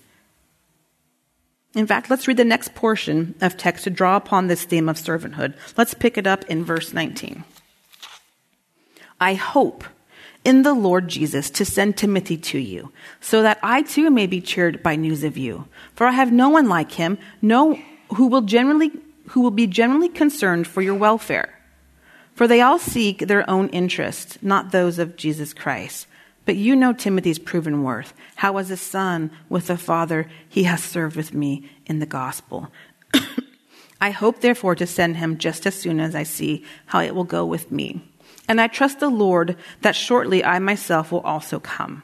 In 1.76 1.86
fact, 1.86 2.10
let's 2.10 2.28
read 2.28 2.38
the 2.38 2.46
next 2.46 2.74
portion 2.74 3.36
of 3.42 3.58
text 3.58 3.84
to 3.84 3.90
draw 3.90 4.16
upon 4.16 4.48
this 4.48 4.64
theme 4.64 4.88
of 4.88 4.96
servanthood. 4.96 5.54
Let's 5.78 5.94
pick 5.94 6.18
it 6.18 6.26
up 6.26 6.46
in 6.46 6.64
verse 6.64 6.94
19. 6.94 7.44
I 9.20 9.34
hope 9.34 9.84
in 10.46 10.62
the 10.62 10.74
Lord 10.74 11.10
Jesus 11.10 11.50
to 11.50 11.66
send 11.66 11.98
Timothy 11.98 12.38
to 12.38 12.60
you, 12.60 12.92
so 13.20 13.42
that 13.42 13.60
I 13.62 13.82
too 13.82 14.10
may 14.10 14.28
be 14.28 14.40
cheered 14.40 14.82
by 14.82 14.96
news 14.96 15.24
of 15.24 15.38
you. 15.38 15.68
For 15.96 16.08
I 16.08 16.12
have 16.12 16.32
no 16.32 16.50
one 16.50 16.70
like 16.70 16.94
him, 16.94 17.18
no 17.42 17.78
who 18.14 18.28
will 18.28 18.42
generally 18.42 18.92
who 19.30 19.42
will 19.42 19.52
be 19.52 19.66
generally 19.66 20.08
concerned 20.08 20.68
for 20.68 20.82
your 20.84 20.96
welfare. 20.96 21.60
For 22.36 22.48
they 22.48 22.62
all 22.62 22.78
seek 22.78 23.20
their 23.20 23.50
own 23.50 23.70
interest, 23.70 24.38
not 24.44 24.72
those 24.72 25.00
of 25.00 25.16
Jesus 25.16 25.52
Christ. 25.52 26.06
But 26.46 26.56
you 26.56 26.76
know 26.76 26.94
Timothy's 26.94 27.40
proven 27.40 27.84
worth, 27.84 28.14
how 28.36 28.58
as 28.58 28.70
a 28.70 28.78
son 28.78 29.32
with 29.50 29.68
the 29.68 29.78
Father 29.78 30.30
he 30.48 30.64
has 30.64 30.84
served 30.84 31.16
with 31.16 31.34
me 31.34 31.70
in 31.86 32.00
the 32.00 32.06
gospel. 32.06 32.72
I 34.02 34.12
hope, 34.12 34.42
therefore, 34.42 34.76
to 34.76 34.86
send 34.86 35.18
him 35.18 35.38
just 35.38 35.66
as 35.66 35.76
soon 35.76 36.00
as 36.00 36.16
I 36.16 36.24
see 36.24 36.64
how 36.86 37.02
it 37.02 37.16
will 37.16 37.24
go 37.24 37.46
with 37.46 37.72
me. 37.72 38.04
And 38.48 38.62
I 38.62 38.68
trust 38.68 39.00
the 39.00 39.10
Lord 39.10 39.58
that 39.82 39.96
shortly 39.96 40.44
I 40.44 40.60
myself 40.60 41.12
will 41.12 41.22
also 41.22 41.60
come. 41.60 42.04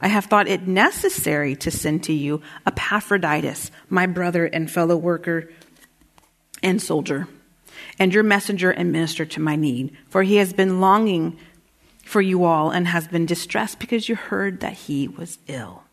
I 0.00 0.08
have 0.08 0.26
thought 0.26 0.48
it 0.48 0.66
necessary 0.66 1.56
to 1.56 1.70
send 1.70 2.04
to 2.04 2.12
you 2.12 2.42
Epaphroditus, 2.66 3.70
my 3.88 4.06
brother 4.06 4.46
and 4.46 4.70
fellow 4.70 4.96
worker 4.96 5.50
and 6.62 6.80
soldier, 6.80 7.28
and 7.98 8.12
your 8.12 8.22
messenger 8.22 8.70
and 8.70 8.92
minister 8.92 9.24
to 9.26 9.40
my 9.40 9.56
need, 9.56 9.96
for 10.08 10.22
he 10.22 10.36
has 10.36 10.52
been 10.52 10.80
longing 10.80 11.38
for 12.10 12.20
you 12.20 12.44
all 12.44 12.70
and 12.70 12.88
has 12.88 13.06
been 13.06 13.24
distressed 13.24 13.78
because 13.78 14.08
you 14.08 14.16
heard 14.16 14.60
that 14.60 14.72
he 14.72 15.06
was 15.06 15.38
ill. 15.46 15.84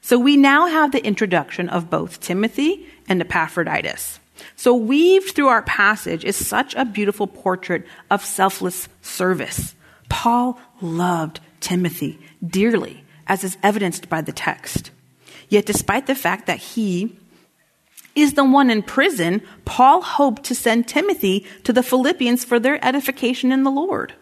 So 0.00 0.16
we 0.18 0.36
now 0.36 0.66
have 0.66 0.92
the 0.92 1.04
introduction 1.04 1.68
of 1.68 1.90
both 1.90 2.20
Timothy 2.20 2.86
and 3.08 3.20
Epaphroditus. 3.20 4.20
So 4.54 4.74
weaved 4.74 5.34
through 5.34 5.48
our 5.48 5.62
passage 5.62 6.24
is 6.24 6.36
such 6.36 6.74
a 6.74 6.84
beautiful 6.84 7.26
portrait 7.26 7.84
of 8.10 8.24
selfless 8.24 8.88
service. 9.02 9.74
Paul 10.08 10.60
loved 10.80 11.40
Timothy 11.58 12.20
dearly, 12.46 13.04
as 13.26 13.42
is 13.42 13.58
evidenced 13.62 14.08
by 14.08 14.20
the 14.20 14.32
text. 14.32 14.92
Yet 15.48 15.66
despite 15.66 16.06
the 16.06 16.14
fact 16.14 16.46
that 16.46 16.58
he 16.58 17.18
is 18.14 18.34
the 18.34 18.44
one 18.44 18.70
in 18.70 18.82
prison, 18.82 19.42
Paul 19.64 20.00
hoped 20.00 20.44
to 20.44 20.54
send 20.54 20.86
Timothy 20.86 21.44
to 21.64 21.72
the 21.72 21.82
Philippians 21.82 22.44
for 22.44 22.60
their 22.60 22.84
edification 22.84 23.50
in 23.50 23.64
the 23.64 23.70
Lord. 23.70 24.14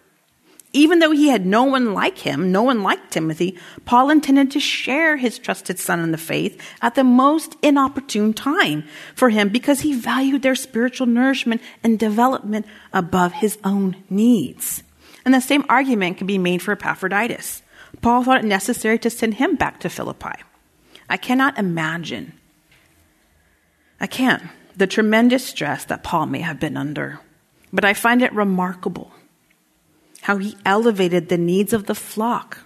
Even 0.77 0.99
though 0.99 1.13
he 1.13 1.29
had 1.29 1.47
no 1.47 1.63
one 1.63 1.95
like 1.95 2.19
him, 2.19 2.51
no 2.51 2.65
one 2.65 2.83
like 2.83 3.09
Timothy, 3.09 3.57
Paul 3.85 4.11
intended 4.11 4.51
to 4.51 4.61
share 4.61 5.17
his 5.17 5.39
trusted 5.39 5.79
son 5.79 6.01
in 6.01 6.11
the 6.11 6.19
faith 6.19 6.61
at 6.83 6.97
the 6.97 7.05
most 7.05 7.55
inopportune 7.63 8.35
time 8.35 8.83
for 9.15 9.31
him 9.31 9.51
because 9.51 9.83
he 9.83 9.95
valued 9.95 10.43
their 10.43 10.57
spiritual 10.57 11.07
nourishment 11.07 11.63
and 11.85 11.97
development 11.97 12.67
above 12.93 13.35
his 13.35 13.57
own 13.63 14.03
needs. 14.11 14.83
And 15.25 15.33
the 15.33 15.41
same 15.41 15.65
argument 15.69 16.19
can 16.19 16.27
be 16.27 16.39
made 16.39 16.61
for 16.61 16.73
Epaphroditus. 16.73 17.63
Paul 18.03 18.25
thought 18.25 18.41
it 18.41 18.45
necessary 18.45 18.99
to 18.99 19.11
send 19.11 19.35
him 19.35 19.55
back 19.55 19.79
to 19.81 19.89
Philippi. 19.89 20.43
I 21.09 21.17
cannot 21.17 21.57
imagine, 21.57 22.33
I 24.01 24.09
can't, 24.09 24.43
the 24.77 24.89
tremendous 24.89 25.45
stress 25.45 25.85
that 25.85 26.03
Paul 26.03 26.27
may 26.27 26.41
have 26.41 26.59
been 26.59 26.77
under. 26.77 27.21
But 27.73 27.85
I 27.85 27.95
find 27.95 28.23
it 28.23 28.33
remarkable 28.33 29.13
how 30.25 30.39
he 30.39 30.57
elevated 30.65 31.29
the 31.29 31.37
needs 31.37 31.75
of 31.75 31.85
the 31.85 31.95
flock 31.95 32.61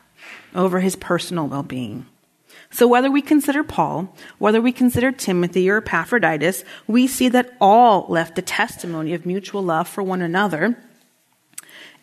over 0.55 0.79
his 0.79 0.95
personal 0.95 1.49
well 1.49 1.65
being. 1.65 2.07
So, 2.71 2.87
whether 2.87 3.11
we 3.11 3.21
consider 3.21 3.65
Paul, 3.65 4.15
whether 4.39 4.61
we 4.61 4.71
consider 4.71 5.11
Timothy 5.11 5.69
or 5.69 5.79
Epaphroditus, 5.79 6.63
we 6.87 7.09
see 7.09 7.29
that 7.31 7.57
all 7.61 8.07
left 8.09 8.39
a 8.39 8.43
testimony 8.43 9.13
of 9.13 9.27
mutual 9.27 9.63
love 9.63 9.89
for 9.89 10.05
one 10.05 10.23
another 10.23 10.79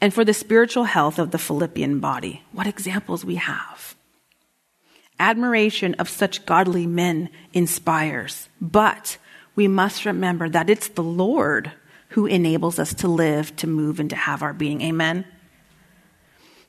and 0.02 0.14
for 0.14 0.26
the 0.26 0.34
spiritual 0.34 0.84
health 0.84 1.20
of 1.20 1.32
the 1.32 1.38
Philippian 1.38 2.02
body. 2.02 2.44
What 2.52 2.68
examples 2.68 3.24
we 3.24 3.36
have! 3.36 3.96
Admiration 5.22 5.94
of 5.94 6.10
such 6.10 6.46
godly 6.46 6.86
men 6.86 7.30
inspires, 7.54 8.50
but 8.60 9.18
we 9.56 9.70
must 9.70 10.04
remember 10.04 10.50
that 10.50 10.70
it's 10.70 10.90
the 10.90 11.04
Lord 11.04 11.72
who 12.10 12.26
enables 12.26 12.78
us 12.78 12.94
to 12.96 13.08
live, 13.08 13.56
to 13.56 13.68
move, 13.68 14.02
and 14.02 14.10
to 14.10 14.18
have 14.18 14.44
our 14.44 14.54
being. 14.54 14.82
Amen. 14.82 15.24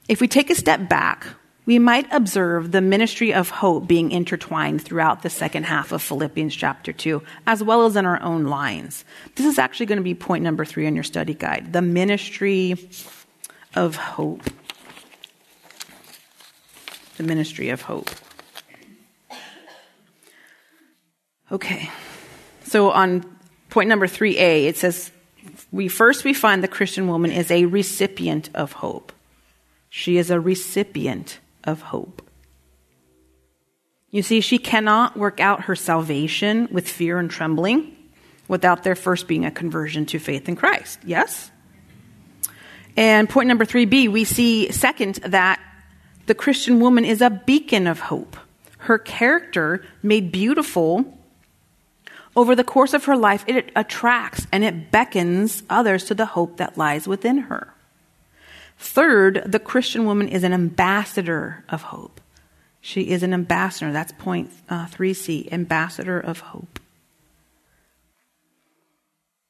If 0.08 0.20
we 0.20 0.28
take 0.28 0.50
a 0.50 0.54
step 0.54 0.88
back, 0.88 1.26
we 1.64 1.80
might 1.80 2.06
observe 2.12 2.70
the 2.70 2.80
ministry 2.80 3.34
of 3.34 3.50
hope 3.50 3.88
being 3.88 4.12
intertwined 4.12 4.82
throughout 4.82 5.22
the 5.22 5.30
second 5.30 5.64
half 5.64 5.90
of 5.90 6.00
Philippians 6.00 6.54
chapter 6.54 6.92
2, 6.92 7.22
as 7.44 7.60
well 7.62 7.86
as 7.86 7.96
in 7.96 8.06
our 8.06 8.22
own 8.22 8.44
lines. 8.44 9.04
This 9.34 9.46
is 9.46 9.58
actually 9.58 9.86
going 9.86 9.98
to 9.98 10.04
be 10.04 10.14
point 10.14 10.44
number 10.44 10.64
three 10.64 10.86
on 10.86 10.94
your 10.94 11.02
study 11.02 11.34
guide 11.34 11.72
the 11.72 11.82
ministry 11.82 12.76
of 13.74 13.96
hope. 13.96 14.44
The 17.16 17.24
ministry 17.24 17.70
of 17.70 17.82
hope. 17.82 18.10
Okay. 21.50 21.90
So 22.64 22.90
on 22.90 23.24
point 23.70 23.88
number 23.88 24.06
3a, 24.06 24.66
it 24.66 24.76
says, 24.76 25.10
we 25.72 25.88
first 25.88 26.24
we 26.24 26.34
find 26.34 26.62
the 26.62 26.68
Christian 26.68 27.08
woman 27.08 27.32
is 27.32 27.50
a 27.50 27.64
recipient 27.64 28.50
of 28.54 28.72
hope. 28.72 29.12
She 29.96 30.18
is 30.18 30.30
a 30.30 30.38
recipient 30.38 31.40
of 31.64 31.80
hope. 31.80 32.20
You 34.10 34.20
see, 34.20 34.42
she 34.42 34.58
cannot 34.58 35.16
work 35.16 35.40
out 35.40 35.62
her 35.62 35.74
salvation 35.74 36.68
with 36.70 36.86
fear 36.86 37.18
and 37.18 37.30
trembling 37.30 37.96
without 38.46 38.82
there 38.82 38.94
first 38.94 39.26
being 39.26 39.46
a 39.46 39.50
conversion 39.50 40.04
to 40.04 40.18
faith 40.18 40.50
in 40.50 40.54
Christ. 40.54 40.98
Yes? 41.02 41.50
And 42.94 43.26
point 43.26 43.48
number 43.48 43.64
3b, 43.64 44.12
we 44.12 44.24
see 44.24 44.70
second 44.70 45.14
that 45.24 45.60
the 46.26 46.34
Christian 46.34 46.78
woman 46.78 47.06
is 47.06 47.22
a 47.22 47.30
beacon 47.30 47.86
of 47.86 47.98
hope. 47.98 48.36
Her 48.76 48.98
character, 48.98 49.82
made 50.02 50.30
beautiful 50.30 51.18
over 52.36 52.54
the 52.54 52.64
course 52.64 52.92
of 52.92 53.06
her 53.06 53.16
life, 53.16 53.46
it 53.48 53.72
attracts 53.74 54.46
and 54.52 54.62
it 54.62 54.90
beckons 54.90 55.62
others 55.70 56.04
to 56.04 56.14
the 56.14 56.26
hope 56.26 56.58
that 56.58 56.76
lies 56.76 57.08
within 57.08 57.38
her. 57.38 57.72
Third, 58.78 59.42
the 59.46 59.58
Christian 59.58 60.04
woman 60.04 60.28
is 60.28 60.44
an 60.44 60.52
ambassador 60.52 61.64
of 61.68 61.82
hope. 61.82 62.20
She 62.80 63.10
is 63.10 63.22
an 63.22 63.34
ambassador. 63.34 63.92
That's 63.92 64.12
point 64.12 64.50
uh, 64.68 64.86
3c, 64.86 65.52
ambassador 65.52 66.20
of 66.20 66.40
hope. 66.40 66.78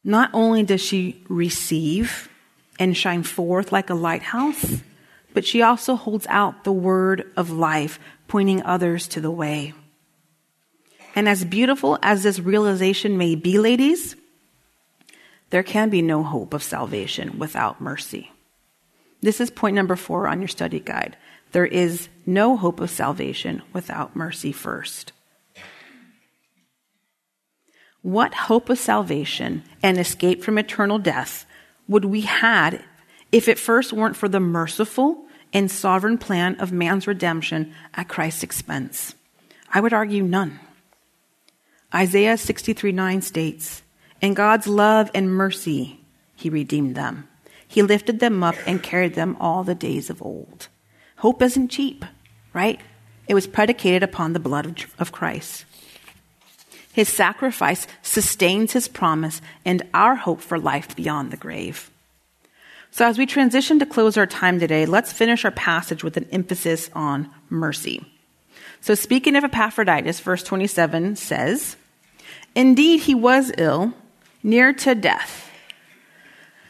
Not 0.02 0.30
only 0.32 0.62
does 0.62 0.80
she 0.80 1.22
receive 1.28 2.28
and 2.78 2.96
shine 2.96 3.24
forth 3.24 3.72
like 3.72 3.90
a 3.90 3.94
lighthouse, 3.94 4.80
but 5.34 5.44
she 5.44 5.62
also 5.62 5.96
holds 5.96 6.26
out 6.28 6.64
the 6.64 6.72
word 6.72 7.30
of 7.36 7.50
life, 7.50 7.98
pointing 8.28 8.62
others 8.62 9.08
to 9.08 9.20
the 9.20 9.30
way. 9.30 9.74
And 11.14 11.28
as 11.28 11.44
beautiful 11.44 11.98
as 12.02 12.22
this 12.22 12.38
realization 12.38 13.18
may 13.18 13.34
be, 13.34 13.58
ladies, 13.58 14.16
there 15.50 15.62
can 15.62 15.90
be 15.90 16.02
no 16.02 16.22
hope 16.22 16.54
of 16.54 16.62
salvation 16.62 17.38
without 17.38 17.80
mercy. 17.80 18.30
This 19.26 19.40
is 19.40 19.50
point 19.50 19.74
number 19.74 19.96
four 19.96 20.28
on 20.28 20.40
your 20.40 20.46
study 20.46 20.78
guide. 20.78 21.16
There 21.50 21.66
is 21.66 22.08
no 22.26 22.56
hope 22.56 22.78
of 22.78 22.90
salvation 22.90 23.60
without 23.72 24.14
mercy 24.14 24.52
first. 24.52 25.10
What 28.02 28.34
hope 28.34 28.70
of 28.70 28.78
salvation 28.78 29.64
and 29.82 29.98
escape 29.98 30.44
from 30.44 30.58
eternal 30.58 31.00
death 31.00 31.44
would 31.88 32.04
we 32.04 32.20
had 32.20 32.84
if 33.32 33.48
it 33.48 33.58
first 33.58 33.92
weren't 33.92 34.14
for 34.14 34.28
the 34.28 34.38
merciful 34.38 35.26
and 35.52 35.72
sovereign 35.72 36.18
plan 36.18 36.54
of 36.60 36.70
man's 36.70 37.08
redemption 37.08 37.74
at 37.94 38.06
Christ's 38.06 38.44
expense? 38.44 39.16
I 39.74 39.80
would 39.80 39.92
argue 39.92 40.22
none. 40.22 40.60
Isaiah 41.92 42.38
63 42.38 42.92
9 42.92 43.22
states, 43.22 43.82
In 44.20 44.34
God's 44.34 44.68
love 44.68 45.10
and 45.16 45.34
mercy, 45.34 45.98
he 46.36 46.48
redeemed 46.48 46.94
them. 46.94 47.26
He 47.68 47.82
lifted 47.82 48.20
them 48.20 48.42
up 48.42 48.56
and 48.66 48.82
carried 48.82 49.14
them 49.14 49.36
all 49.40 49.64
the 49.64 49.74
days 49.74 50.10
of 50.10 50.22
old. 50.22 50.68
Hope 51.16 51.42
isn't 51.42 51.68
cheap, 51.68 52.04
right? 52.52 52.80
It 53.28 53.34
was 53.34 53.46
predicated 53.46 54.02
upon 54.02 54.32
the 54.32 54.40
blood 54.40 54.84
of 54.98 55.12
Christ. 55.12 55.64
His 56.92 57.08
sacrifice 57.08 57.86
sustains 58.02 58.72
his 58.72 58.88
promise 58.88 59.42
and 59.64 59.82
our 59.92 60.14
hope 60.14 60.40
for 60.40 60.58
life 60.58 60.96
beyond 60.96 61.30
the 61.30 61.36
grave. 61.36 61.90
So, 62.90 63.04
as 63.04 63.18
we 63.18 63.26
transition 63.26 63.78
to 63.80 63.84
close 63.86 64.16
our 64.16 64.26
time 64.26 64.58
today, 64.58 64.86
let's 64.86 65.12
finish 65.12 65.44
our 65.44 65.50
passage 65.50 66.02
with 66.02 66.16
an 66.16 66.26
emphasis 66.32 66.88
on 66.94 67.30
mercy. 67.50 68.06
So, 68.80 68.94
speaking 68.94 69.36
of 69.36 69.44
Epaphroditus, 69.44 70.20
verse 70.20 70.42
27 70.42 71.16
says, 71.16 71.76
Indeed, 72.54 73.00
he 73.00 73.14
was 73.14 73.52
ill, 73.58 73.92
near 74.42 74.72
to 74.72 74.94
death. 74.94 75.45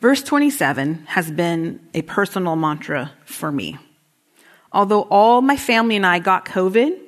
Verse 0.00 0.22
27 0.22 1.06
has 1.06 1.30
been 1.30 1.80
a 1.94 2.02
personal 2.02 2.56
mantra 2.56 3.12
for 3.24 3.50
me. 3.50 3.78
Although 4.72 5.02
all 5.02 5.40
my 5.40 5.56
family 5.56 5.96
and 5.96 6.04
I 6.04 6.18
got 6.18 6.44
COVID, 6.44 6.98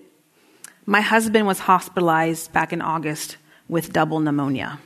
my 0.86 1.02
husband 1.02 1.46
was 1.46 1.58
hospitalized 1.58 2.52
back 2.52 2.72
in 2.72 2.80
August 2.80 3.36
with 3.68 3.92
double 3.92 4.20
pneumonia. 4.20 4.80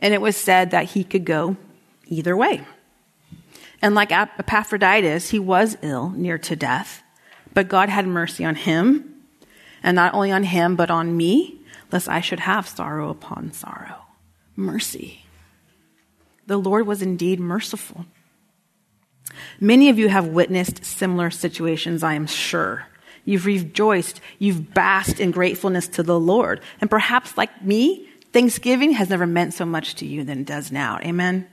And 0.00 0.12
it 0.12 0.20
was 0.20 0.36
said 0.36 0.72
that 0.72 0.86
he 0.86 1.04
could 1.04 1.24
go 1.24 1.56
either 2.06 2.36
way. 2.36 2.64
And 3.80 3.94
like 3.94 4.10
Epaphroditus, 4.10 5.30
he 5.30 5.38
was 5.38 5.76
ill, 5.82 6.10
near 6.10 6.38
to 6.38 6.56
death. 6.56 7.02
But 7.54 7.68
God 7.68 7.88
had 7.88 8.06
mercy 8.06 8.44
on 8.44 8.56
him, 8.56 9.14
and 9.82 9.94
not 9.94 10.12
only 10.12 10.32
on 10.32 10.42
him, 10.42 10.76
but 10.76 10.90
on 10.90 11.16
me, 11.16 11.60
lest 11.92 12.08
I 12.08 12.20
should 12.20 12.40
have 12.40 12.68
sorrow 12.68 13.10
upon 13.10 13.52
sorrow. 13.52 14.06
Mercy. 14.56 15.24
The 16.46 16.56
Lord 16.56 16.86
was 16.86 17.02
indeed 17.02 17.40
merciful. 17.40 18.06
Many 19.60 19.88
of 19.88 19.98
you 19.98 20.08
have 20.08 20.28
witnessed 20.28 20.84
similar 20.84 21.30
situations, 21.30 22.02
I 22.02 22.14
am 22.14 22.26
sure. 22.26 22.86
You've 23.24 23.44
rejoiced. 23.44 24.20
You've 24.38 24.72
basked 24.72 25.18
in 25.18 25.32
gratefulness 25.32 25.88
to 25.88 26.04
the 26.04 26.18
Lord. 26.18 26.60
And 26.80 26.88
perhaps, 26.88 27.36
like 27.36 27.62
me, 27.62 28.08
Thanksgiving 28.32 28.92
has 28.92 29.10
never 29.10 29.26
meant 29.26 29.52
so 29.52 29.66
much 29.66 29.96
to 29.96 30.06
you 30.06 30.22
than 30.22 30.40
it 30.40 30.46
does 30.46 30.70
now. 30.70 31.00
Amen? 31.00 31.48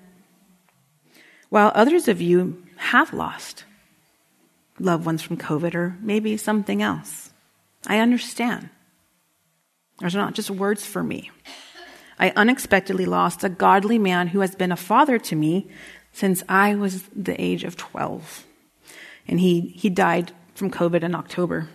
While 1.50 1.72
others 1.74 2.08
of 2.08 2.22
you 2.22 2.64
have 2.78 3.12
lost 3.12 3.66
loved 4.80 5.06
ones 5.06 5.22
from 5.22 5.38
COVID 5.38 5.76
or 5.76 5.98
maybe 6.02 6.38
something 6.38 6.82
else. 6.82 7.32
I 7.88 8.00
understand. 8.00 8.70
Those 10.00 10.16
are 10.16 10.20
not 10.20 10.34
just 10.34 10.50
words 10.50 10.86
for 10.86 11.04
me. 11.04 11.32
I 12.20 12.32
unexpectedly 12.36 13.06
lost 13.06 13.44
a 13.44 13.50
godly 13.50 14.00
man 14.00 14.28
who 14.28 14.40
has 14.42 14.56
been 14.56 14.72
a 14.72 14.78
father 14.78 15.18
to 15.20 15.36
me 15.36 15.68
since 16.12 16.44
I 16.48 16.76
was 16.76 17.04
the 17.16 17.40
age 17.42 17.64
of 17.64 17.76
12. 17.76 18.46
And 19.28 19.40
he, 19.40 19.62
he 19.62 19.90
died 19.90 20.32
from 20.54 20.70
COVID 20.70 21.04
in 21.04 21.16
October. 21.16 21.68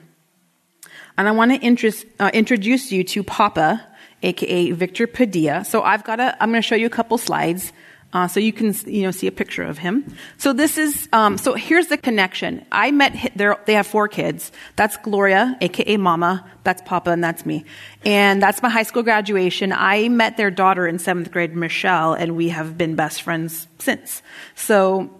And 1.16 1.28
I 1.28 1.32
want 1.32 1.50
to 1.50 1.58
interest, 1.58 2.06
uh, 2.20 2.30
introduce 2.32 2.92
you 2.92 3.02
to 3.04 3.22
Papa, 3.24 3.84
aka 4.22 4.70
Victor 4.70 5.06
Padilla. 5.06 5.64
So 5.64 5.82
I've 5.82 6.04
got 6.04 6.20
a, 6.20 6.40
I'm 6.40 6.50
going 6.50 6.62
to 6.62 6.66
show 6.66 6.76
you 6.76 6.86
a 6.86 6.90
couple 6.90 7.18
slides. 7.18 7.72
Uh, 8.10 8.26
so 8.26 8.40
you 8.40 8.54
can 8.54 8.74
you 8.86 9.02
know 9.02 9.10
see 9.10 9.26
a 9.26 9.32
picture 9.32 9.62
of 9.62 9.76
him. 9.76 10.14
So 10.38 10.54
this 10.54 10.78
is 10.78 11.08
um, 11.12 11.36
so 11.36 11.52
here's 11.52 11.88
the 11.88 11.98
connection. 11.98 12.64
I 12.72 12.90
met 12.90 13.32
they 13.36 13.74
have 13.74 13.86
four 13.86 14.08
kids. 14.08 14.50
That's 14.76 14.96
Gloria, 14.98 15.58
aka 15.60 15.96
Mama. 15.98 16.50
That's 16.64 16.80
Papa, 16.82 17.10
and 17.10 17.22
that's 17.22 17.44
me. 17.44 17.66
And 18.06 18.42
that's 18.42 18.62
my 18.62 18.70
high 18.70 18.84
school 18.84 19.02
graduation. 19.02 19.72
I 19.72 20.08
met 20.08 20.38
their 20.38 20.50
daughter 20.50 20.86
in 20.86 20.98
seventh 20.98 21.30
grade, 21.30 21.54
Michelle, 21.54 22.14
and 22.14 22.34
we 22.34 22.48
have 22.48 22.78
been 22.78 22.94
best 22.94 23.20
friends 23.20 23.68
since. 23.78 24.22
So 24.54 25.10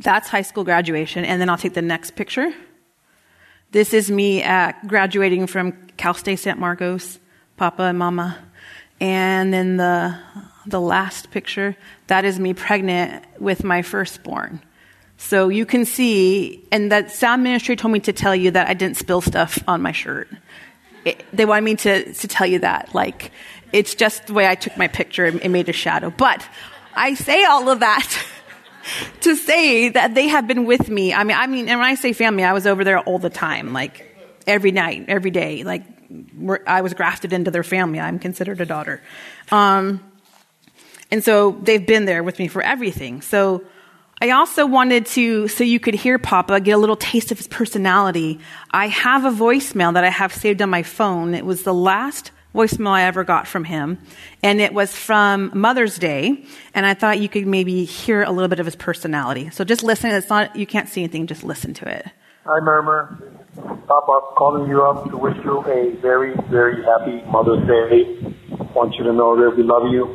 that's 0.00 0.28
high 0.28 0.42
school 0.42 0.64
graduation. 0.64 1.26
And 1.26 1.40
then 1.40 1.50
I'll 1.50 1.58
take 1.58 1.74
the 1.74 1.82
next 1.82 2.12
picture. 2.16 2.52
This 3.70 3.92
is 3.92 4.10
me 4.10 4.42
at 4.42 4.86
graduating 4.86 5.46
from 5.46 5.72
Cal 5.98 6.14
State 6.14 6.36
San 6.36 6.58
Marcos, 6.58 7.18
Papa 7.58 7.82
and 7.82 7.98
Mama. 7.98 8.38
And 9.00 9.52
then 9.52 9.76
the, 9.76 10.18
the 10.66 10.80
last 10.80 11.30
picture, 11.30 11.76
that 12.08 12.24
is 12.24 12.38
me 12.38 12.54
pregnant 12.54 13.24
with 13.38 13.64
my 13.64 13.82
firstborn. 13.82 14.60
So 15.16 15.48
you 15.48 15.66
can 15.66 15.84
see, 15.84 16.64
and 16.70 16.92
that 16.92 17.10
sound 17.10 17.42
ministry 17.42 17.76
told 17.76 17.92
me 17.92 18.00
to 18.00 18.12
tell 18.12 18.34
you 18.34 18.52
that 18.52 18.68
I 18.68 18.74
didn't 18.74 18.96
spill 18.96 19.20
stuff 19.20 19.62
on 19.66 19.82
my 19.82 19.92
shirt. 19.92 20.28
It, 21.04 21.24
they 21.32 21.44
wanted 21.44 21.64
me 21.64 21.74
to, 21.76 22.12
to 22.12 22.28
tell 22.28 22.46
you 22.46 22.60
that. 22.60 22.94
Like, 22.94 23.32
it's 23.72 23.94
just 23.94 24.28
the 24.28 24.32
way 24.32 24.46
I 24.46 24.54
took 24.54 24.76
my 24.76 24.88
picture, 24.88 25.26
it 25.26 25.50
made 25.50 25.68
a 25.68 25.72
shadow. 25.72 26.12
But 26.16 26.46
I 26.94 27.14
say 27.14 27.44
all 27.44 27.68
of 27.68 27.80
that 27.80 28.26
to 29.22 29.36
say 29.36 29.88
that 29.90 30.14
they 30.14 30.28
have 30.28 30.46
been 30.46 30.64
with 30.64 30.88
me. 30.88 31.12
I 31.12 31.24
mean, 31.24 31.36
I 31.36 31.46
mean, 31.46 31.68
and 31.68 31.80
when 31.80 31.88
I 31.88 31.94
say 31.94 32.12
family, 32.12 32.44
I 32.44 32.52
was 32.52 32.66
over 32.66 32.84
there 32.84 33.00
all 33.00 33.18
the 33.18 33.30
time, 33.30 33.72
like 33.72 34.04
every 34.46 34.70
night, 34.70 35.06
every 35.08 35.30
day. 35.30 35.64
Like 35.64 35.82
I 36.66 36.80
was 36.80 36.94
grafted 36.94 37.32
into 37.32 37.50
their 37.50 37.62
family. 37.62 38.00
I'm 38.00 38.18
considered 38.18 38.60
a 38.60 38.66
daughter. 38.66 39.02
Um, 39.50 40.00
and 41.10 41.22
so 41.22 41.52
they've 41.62 41.86
been 41.86 42.04
there 42.04 42.22
with 42.22 42.38
me 42.38 42.48
for 42.48 42.62
everything. 42.62 43.22
So 43.22 43.64
I 44.20 44.30
also 44.30 44.66
wanted 44.66 45.06
to, 45.06 45.48
so 45.48 45.64
you 45.64 45.78
could 45.78 45.94
hear 45.94 46.18
Papa, 46.18 46.60
get 46.60 46.72
a 46.72 46.78
little 46.78 46.96
taste 46.96 47.30
of 47.30 47.38
his 47.38 47.46
personality. 47.46 48.40
I 48.70 48.88
have 48.88 49.24
a 49.24 49.30
voicemail 49.30 49.94
that 49.94 50.04
I 50.04 50.10
have 50.10 50.34
saved 50.34 50.60
on 50.60 50.70
my 50.70 50.82
phone. 50.82 51.34
It 51.34 51.46
was 51.46 51.62
the 51.62 51.74
last 51.74 52.32
voicemail 52.54 52.90
I 52.90 53.02
ever 53.02 53.22
got 53.22 53.46
from 53.46 53.64
him. 53.64 53.98
And 54.42 54.60
it 54.60 54.74
was 54.74 54.94
from 54.94 55.52
Mother's 55.54 55.98
Day. 55.98 56.44
And 56.74 56.84
I 56.84 56.94
thought 56.94 57.20
you 57.20 57.28
could 57.28 57.46
maybe 57.46 57.84
hear 57.84 58.22
a 58.22 58.32
little 58.32 58.48
bit 58.48 58.58
of 58.58 58.66
his 58.66 58.76
personality. 58.76 59.50
So 59.50 59.64
just 59.64 59.82
listen. 59.82 60.10
It's 60.10 60.28
not, 60.28 60.56
you 60.56 60.66
can't 60.66 60.88
see 60.88 61.02
anything. 61.02 61.26
Just 61.26 61.44
listen 61.44 61.72
to 61.74 61.88
it. 61.88 62.06
Hi, 62.48 62.60
Murmur. 62.60 63.18
Papa, 63.86 64.32
calling 64.38 64.70
you 64.70 64.82
up 64.82 65.04
to 65.10 65.18
wish 65.18 65.36
you 65.44 65.60
a 65.66 65.94
very, 66.00 66.34
very 66.48 66.82
happy 66.82 67.20
Mother's 67.30 67.60
Day. 67.68 68.16
Want 68.74 68.94
you 68.94 69.04
to 69.04 69.12
know 69.12 69.36
that 69.36 69.54
we 69.54 69.62
love 69.62 69.92
you. 69.92 70.06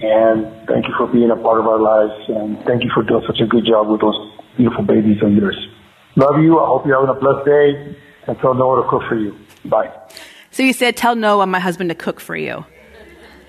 And 0.00 0.66
thank 0.66 0.88
you 0.88 0.94
for 0.96 1.06
being 1.12 1.30
a 1.30 1.36
part 1.36 1.60
of 1.60 1.66
our 1.66 1.78
lives. 1.78 2.24
And 2.28 2.56
thank 2.64 2.84
you 2.84 2.90
for 2.94 3.02
doing 3.02 3.22
such 3.26 3.40
a 3.40 3.46
good 3.46 3.66
job 3.66 3.88
with 3.88 4.00
those 4.00 4.16
beautiful 4.56 4.82
babies 4.82 5.22
of 5.22 5.30
yours. 5.30 5.58
Love 6.16 6.40
you. 6.40 6.58
I 6.58 6.64
hope 6.64 6.86
you're 6.86 6.98
having 6.98 7.14
a 7.14 7.20
blessed 7.20 7.44
day. 7.44 7.96
And 8.26 8.38
tell 8.38 8.54
Noah 8.54 8.82
to 8.82 8.88
cook 8.88 9.02
for 9.06 9.16
you. 9.16 9.36
Bye. 9.66 9.92
So 10.50 10.62
you 10.62 10.72
said, 10.72 10.96
Tell 10.96 11.16
Noah, 11.16 11.46
my 11.46 11.60
husband, 11.60 11.90
to 11.90 11.94
cook 11.94 12.18
for 12.18 12.34
you. 12.34 12.64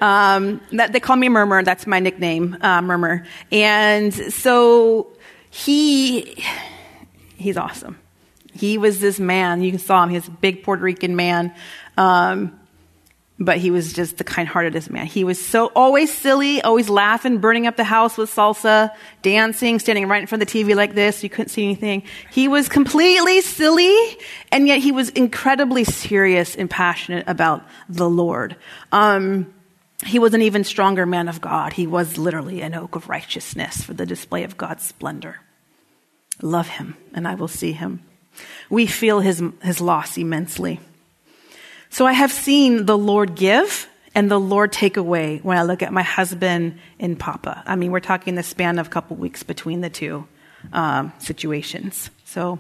Um, 0.02 0.60
that, 0.74 0.92
they 0.92 1.00
call 1.00 1.16
me 1.16 1.30
Murmur. 1.30 1.64
That's 1.64 1.88
my 1.88 2.02
nickname, 2.02 2.58
uh, 2.60 2.82
Murmur. 2.82 3.26
And 3.50 4.14
so 4.14 5.08
he, 5.52 6.44
he's 7.38 7.56
awesome. 7.56 7.98
He 8.60 8.78
was 8.78 9.00
this 9.00 9.20
man. 9.20 9.62
You 9.62 9.78
saw 9.78 10.04
him. 10.04 10.10
He's 10.10 10.28
a 10.28 10.32
big 10.32 10.64
Puerto 10.64 10.84
Rican 10.84 11.16
man. 11.16 11.54
Um, 11.98 12.60
but 13.40 13.58
he 13.58 13.72
was 13.72 13.94
just 13.94 14.18
the 14.18 14.26
kind-heartedest 14.26 14.90
man. 14.90 15.06
He 15.06 15.24
was 15.24 15.44
so 15.44 15.68
always 15.74 16.14
silly, 16.14 16.62
always 16.62 16.90
laughing, 16.90 17.38
burning 17.38 17.68
up 17.68 17.78
the 17.78 17.86
house 17.86 18.18
with 18.18 18.30
salsa, 18.30 18.94
dancing, 19.22 19.80
standing 19.80 20.10
right 20.10 20.20
in 20.20 20.28
front 20.28 20.42
of 20.42 20.50
the 20.50 20.64
TV 20.64 20.76
like 20.76 20.94
this. 20.94 21.24
You 21.24 21.30
couldn't 21.30 21.48
see 21.48 21.64
anything. 21.64 22.04
He 22.32 22.50
was 22.50 22.68
completely 22.68 23.40
silly, 23.40 23.96
and 24.52 24.68
yet 24.68 24.80
he 24.80 24.92
was 24.92 25.08
incredibly 25.10 25.86
serious 25.86 26.56
and 26.56 26.70
passionate 26.70 27.24
about 27.28 27.66
the 27.88 28.10
Lord. 28.10 28.58
Um, 28.92 29.54
he 30.06 30.20
was 30.20 30.34
an 30.34 30.42
even 30.42 30.66
stronger 30.66 31.06
man 31.06 31.30
of 31.30 31.40
God. 31.40 31.72
He 31.72 31.88
was 31.88 32.18
literally 32.18 32.62
an 32.62 32.74
oak 32.74 32.96
of 32.96 33.08
righteousness 33.08 33.82
for 33.82 33.94
the 33.94 34.06
display 34.06 34.44
of 34.44 34.58
God's 34.58 34.84
splendor. 34.84 35.40
Love 36.42 36.68
him, 36.68 36.98
and 37.14 37.26
I 37.26 37.36
will 37.36 37.48
see 37.48 37.72
him. 37.72 38.02
We 38.70 38.86
feel 38.86 39.20
his, 39.20 39.44
his 39.62 39.82
loss 39.82 40.18
immensely. 40.18 40.80
So 41.90 42.06
I 42.06 42.14
have 42.14 42.32
seen 42.32 42.86
the 42.86 42.98
Lord 42.98 43.36
give 43.36 43.90
and 44.16 44.30
the 44.30 44.40
Lord 44.40 44.72
take 44.72 44.98
away 44.98 45.40
when 45.44 45.58
I 45.58 45.64
look 45.64 45.82
at 45.82 45.94
my 45.94 46.04
husband 46.04 46.80
and 47.00 47.20
Papa. 47.20 47.64
I 47.66 47.76
mean, 47.76 47.92
we're 47.92 48.00
talking 48.00 48.36
the 48.36 48.44
span 48.44 48.80
of 48.80 48.88
a 48.88 48.90
couple 48.90 49.16
weeks 49.16 49.44
between 49.44 49.82
the 49.82 49.90
two 49.90 50.28
um, 50.74 51.14
situations. 51.20 52.10
So, 52.26 52.60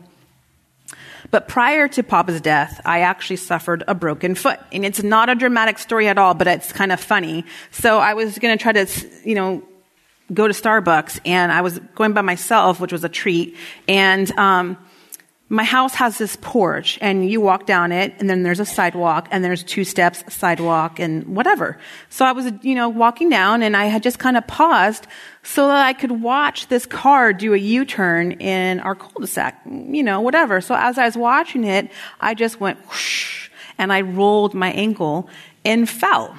but 1.31 1.47
prior 1.47 1.87
to 1.89 2.03
Papa's 2.03 2.41
death, 2.41 2.81
I 2.85 3.01
actually 3.01 3.35
suffered 3.37 3.83
a 3.87 3.93
broken 3.93 4.35
foot. 4.35 4.59
And 4.71 4.85
it's 4.85 5.03
not 5.03 5.29
a 5.29 5.35
dramatic 5.35 5.77
story 5.79 6.07
at 6.07 6.17
all, 6.17 6.33
but 6.33 6.47
it's 6.47 6.71
kind 6.71 6.91
of 6.91 6.99
funny. 6.99 7.45
So 7.71 7.99
I 7.99 8.13
was 8.13 8.37
going 8.39 8.57
to 8.57 8.61
try 8.61 8.71
to, 8.71 8.87
you 9.23 9.35
know, 9.35 9.63
go 10.33 10.47
to 10.47 10.53
Starbucks 10.53 11.19
and 11.25 11.51
I 11.51 11.61
was 11.61 11.79
going 11.95 12.13
by 12.13 12.21
myself, 12.21 12.79
which 12.79 12.91
was 12.91 13.03
a 13.03 13.09
treat. 13.09 13.57
And, 13.87 14.31
um, 14.37 14.77
my 15.51 15.63
house 15.63 15.95
has 15.95 16.19
this 16.19 16.35
porch 16.35 16.99
and 17.01 17.27
you 17.27 17.41
walk 17.41 17.65
down 17.65 17.91
it 17.91 18.13
and 18.19 18.29
then 18.29 18.43
there's 18.43 18.59
a 18.59 18.65
sidewalk 18.65 19.27
and 19.31 19.43
there's 19.43 19.63
two 19.63 19.83
steps, 19.83 20.23
sidewalk 20.31 20.99
and 20.99 21.35
whatever. 21.35 21.79
So 22.09 22.23
I 22.23 22.33
was, 22.33 22.51
you 22.61 22.75
know, 22.75 22.87
walking 22.87 23.29
down 23.29 23.63
and 23.63 23.75
I 23.75 23.85
had 23.85 24.03
just 24.03 24.19
kind 24.19 24.37
of 24.37 24.45
paused 24.45 25.07
so 25.41 25.67
that 25.67 25.85
I 25.85 25.93
could 25.93 26.11
watch 26.11 26.67
this 26.67 26.85
car 26.85 27.33
do 27.33 27.55
a 27.55 27.57
U-turn 27.57 28.33
in 28.33 28.79
our 28.81 28.93
cul-de-sac, 28.93 29.59
you 29.65 30.03
know, 30.03 30.21
whatever. 30.21 30.61
So 30.61 30.75
as 30.75 30.99
I 30.99 31.05
was 31.05 31.17
watching 31.17 31.63
it, 31.63 31.89
I 32.21 32.35
just 32.35 32.59
went 32.59 32.79
whoosh 32.87 33.49
and 33.79 33.91
I 33.91 34.01
rolled 34.01 34.53
my 34.53 34.71
ankle 34.71 35.29
and 35.65 35.89
fell. 35.89 36.37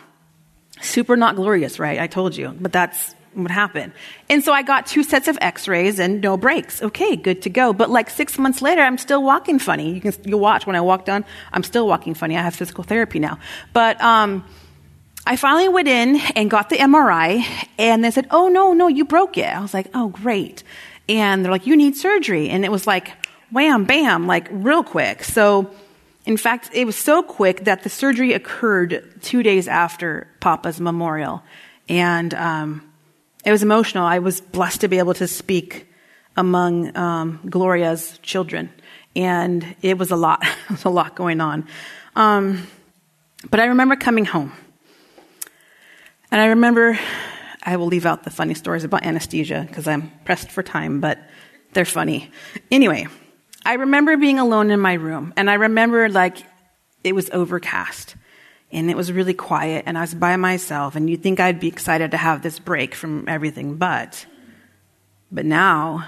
Super 0.81 1.17
not 1.17 1.35
glorious, 1.35 1.81
right? 1.81 1.99
I 1.99 2.07
told 2.07 2.37
you, 2.37 2.57
but 2.61 2.73
that's 2.73 3.17
what 3.35 3.51
happened. 3.51 3.93
And 4.29 4.43
so 4.43 4.53
I 4.53 4.63
got 4.63 4.87
two 4.87 5.03
sets 5.03 5.29
of 5.29 5.39
x-rays 5.41 5.99
and 5.99 6.21
no 6.21 6.37
breaks. 6.37 6.83
Okay, 6.83 7.17
good 7.17 7.43
to 7.43 7.51
go. 7.51 7.73
But 7.73 7.91
like 7.91 8.11
six 8.11 8.39
months 8.39 8.63
later, 8.63 8.83
I'm 8.83 8.99
still 8.99 9.23
walking 9.23 9.59
funny. 9.59 9.95
You 9.95 10.01
can, 10.01 10.13
you 10.25 10.37
watch 10.37 10.67
when 10.67 10.77
I 10.77 10.81
walk 10.81 11.05
down, 11.05 11.25
I'm 11.53 11.63
still 11.63 11.87
walking 11.87 12.15
funny. 12.15 12.37
I 12.37 12.43
have 12.43 12.55
physical 12.55 12.85
therapy 12.85 13.19
now. 13.19 13.39
But, 13.73 14.01
um, 14.01 14.45
I 15.27 15.37
finally 15.37 15.69
went 15.69 15.87
in 15.87 16.17
and 16.35 16.51
got 16.51 16.71
the 16.71 16.77
MRI 16.77 17.45
and 17.79 18.03
they 18.03 18.11
said, 18.11 18.27
Oh 18.31 18.49
no, 18.49 18.73
no, 18.73 18.89
you 18.89 19.05
broke 19.05 19.37
it. 19.37 19.55
I 19.55 19.61
was 19.61 19.75
like, 19.75 19.89
Oh 19.95 20.09
great. 20.09 20.65
And 21.11 21.45
they're 21.45 21.51
like, 21.51 21.67
you 21.67 21.77
need 21.77 21.97
surgery. 21.97 22.49
And 22.51 22.65
it 22.65 22.71
was 22.71 22.87
like, 22.87 23.13
wham, 23.51 23.85
bam, 23.85 24.29
like 24.29 24.47
real 24.51 24.85
quick. 24.85 25.25
So, 25.25 25.71
in 26.25 26.37
fact, 26.37 26.71
it 26.73 26.85
was 26.85 26.95
so 26.95 27.23
quick 27.23 27.65
that 27.65 27.83
the 27.83 27.89
surgery 27.89 28.33
occurred 28.33 29.21
two 29.21 29.43
days 29.43 29.67
after 29.67 30.29
Papa's 30.39 30.81
memorial. 30.81 31.43
And, 31.89 32.33
um, 32.35 32.90
it 33.45 33.51
was 33.51 33.63
emotional. 33.63 34.05
I 34.05 34.19
was 34.19 34.41
blessed 34.41 34.83
to 34.83 34.89
be 34.89 34.99
able 34.99 35.15
to 35.15 35.27
speak 35.27 35.87
among 36.37 36.97
um, 36.97 37.41
Gloria's 37.49 38.19
children. 38.23 38.71
and 39.17 39.77
it 39.83 39.99
was 39.99 40.11
a 40.11 40.17
lot. 40.17 40.43
it 40.65 40.71
was 40.71 40.85
a 40.85 40.91
lot 40.91 41.17
going 41.17 41.41
on. 41.41 41.67
Um, 42.17 42.67
but 43.51 43.61
I 43.61 43.67
remember 43.67 43.97
coming 43.97 44.25
home, 44.25 44.53
and 46.31 46.41
I 46.41 46.47
remember 46.47 46.99
I 47.63 47.77
will 47.77 47.87
leave 47.87 48.07
out 48.07 48.23
the 48.23 48.31
funny 48.31 48.55
stories 48.55 48.85
about 48.85 49.05
anesthesia 49.05 49.65
because 49.67 49.89
I'm 49.89 50.11
pressed 50.25 50.51
for 50.51 50.63
time, 50.63 51.01
but 51.01 51.19
they're 51.73 51.85
funny. 51.85 52.31
Anyway, 52.71 53.07
I 53.65 53.75
remember 53.75 54.17
being 54.17 54.39
alone 54.39 54.71
in 54.71 54.81
my 54.81 54.95
room, 54.95 55.33
and 55.37 55.51
I 55.51 55.55
remember 55.55 56.09
like 56.09 56.39
it 57.03 57.15
was 57.15 57.31
overcast 57.31 58.17
and 58.73 58.91
it 58.91 58.97
was 58.97 59.13
really 59.13 59.35
quiet, 59.35 59.85
and 59.87 59.99
I 59.99 60.03
was 60.03 60.15
by 60.15 60.37
myself, 60.37 60.97
and 60.97 61.11
you'd 61.11 61.23
think 61.23 61.41
I'd 61.41 61.61
be 61.61 61.69
excited 61.69 62.13
to 62.13 62.17
have 62.17 62.43
this 62.43 62.59
break 62.59 62.95
from 62.95 63.29
everything, 63.29 63.77
but, 63.77 64.27
but 65.33 65.45
now 65.45 66.07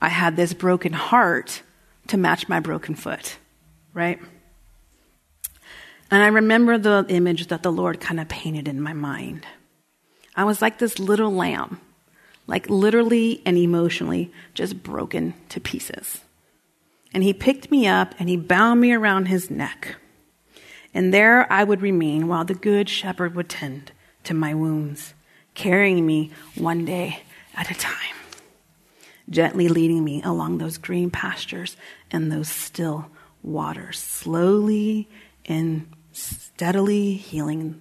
I 0.00 0.08
had 0.08 0.36
this 0.36 0.52
broken 0.52 0.92
heart 0.92 1.62
to 2.08 2.16
match 2.16 2.48
my 2.48 2.60
broken 2.60 2.94
foot, 2.94 3.38
right? 3.94 4.18
And 6.10 6.22
I 6.22 6.28
remember 6.28 6.76
the 6.78 7.06
image 7.08 7.46
that 7.48 7.62
the 7.62 7.70
Lord 7.70 8.00
kind 8.00 8.18
of 8.18 8.28
painted 8.28 8.66
in 8.66 8.80
my 8.80 8.92
mind. 8.92 9.46
I 10.34 10.44
was 10.44 10.60
like 10.60 10.78
this 10.78 10.98
little 10.98 11.32
lamb, 11.32 11.80
like 12.46 12.68
literally 12.68 13.42
and 13.46 13.56
emotionally 13.56 14.32
just 14.54 14.82
broken 14.82 15.34
to 15.50 15.60
pieces. 15.60 16.20
And 17.12 17.22
he 17.22 17.32
picked 17.32 17.70
me 17.70 17.86
up 17.86 18.14
and 18.18 18.28
he 18.28 18.36
bound 18.36 18.80
me 18.80 18.92
around 18.92 19.26
his 19.26 19.50
neck. 19.50 19.96
And 20.92 21.14
there 21.14 21.50
I 21.52 21.64
would 21.64 21.82
remain 21.82 22.28
while 22.28 22.44
the 22.44 22.54
good 22.54 22.88
shepherd 22.88 23.34
would 23.34 23.48
tend 23.48 23.92
to 24.24 24.34
my 24.34 24.54
wounds, 24.54 25.14
carrying 25.54 26.06
me 26.06 26.30
one 26.56 26.84
day 26.84 27.22
at 27.54 27.70
a 27.70 27.74
time, 27.74 28.16
gently 29.28 29.68
leading 29.68 30.04
me 30.04 30.22
along 30.22 30.58
those 30.58 30.78
green 30.78 31.10
pastures 31.10 31.76
and 32.10 32.30
those 32.30 32.48
still 32.48 33.10
waters, 33.42 33.98
slowly 33.98 35.08
and 35.46 35.88
steadily 36.12 37.14
healing 37.14 37.80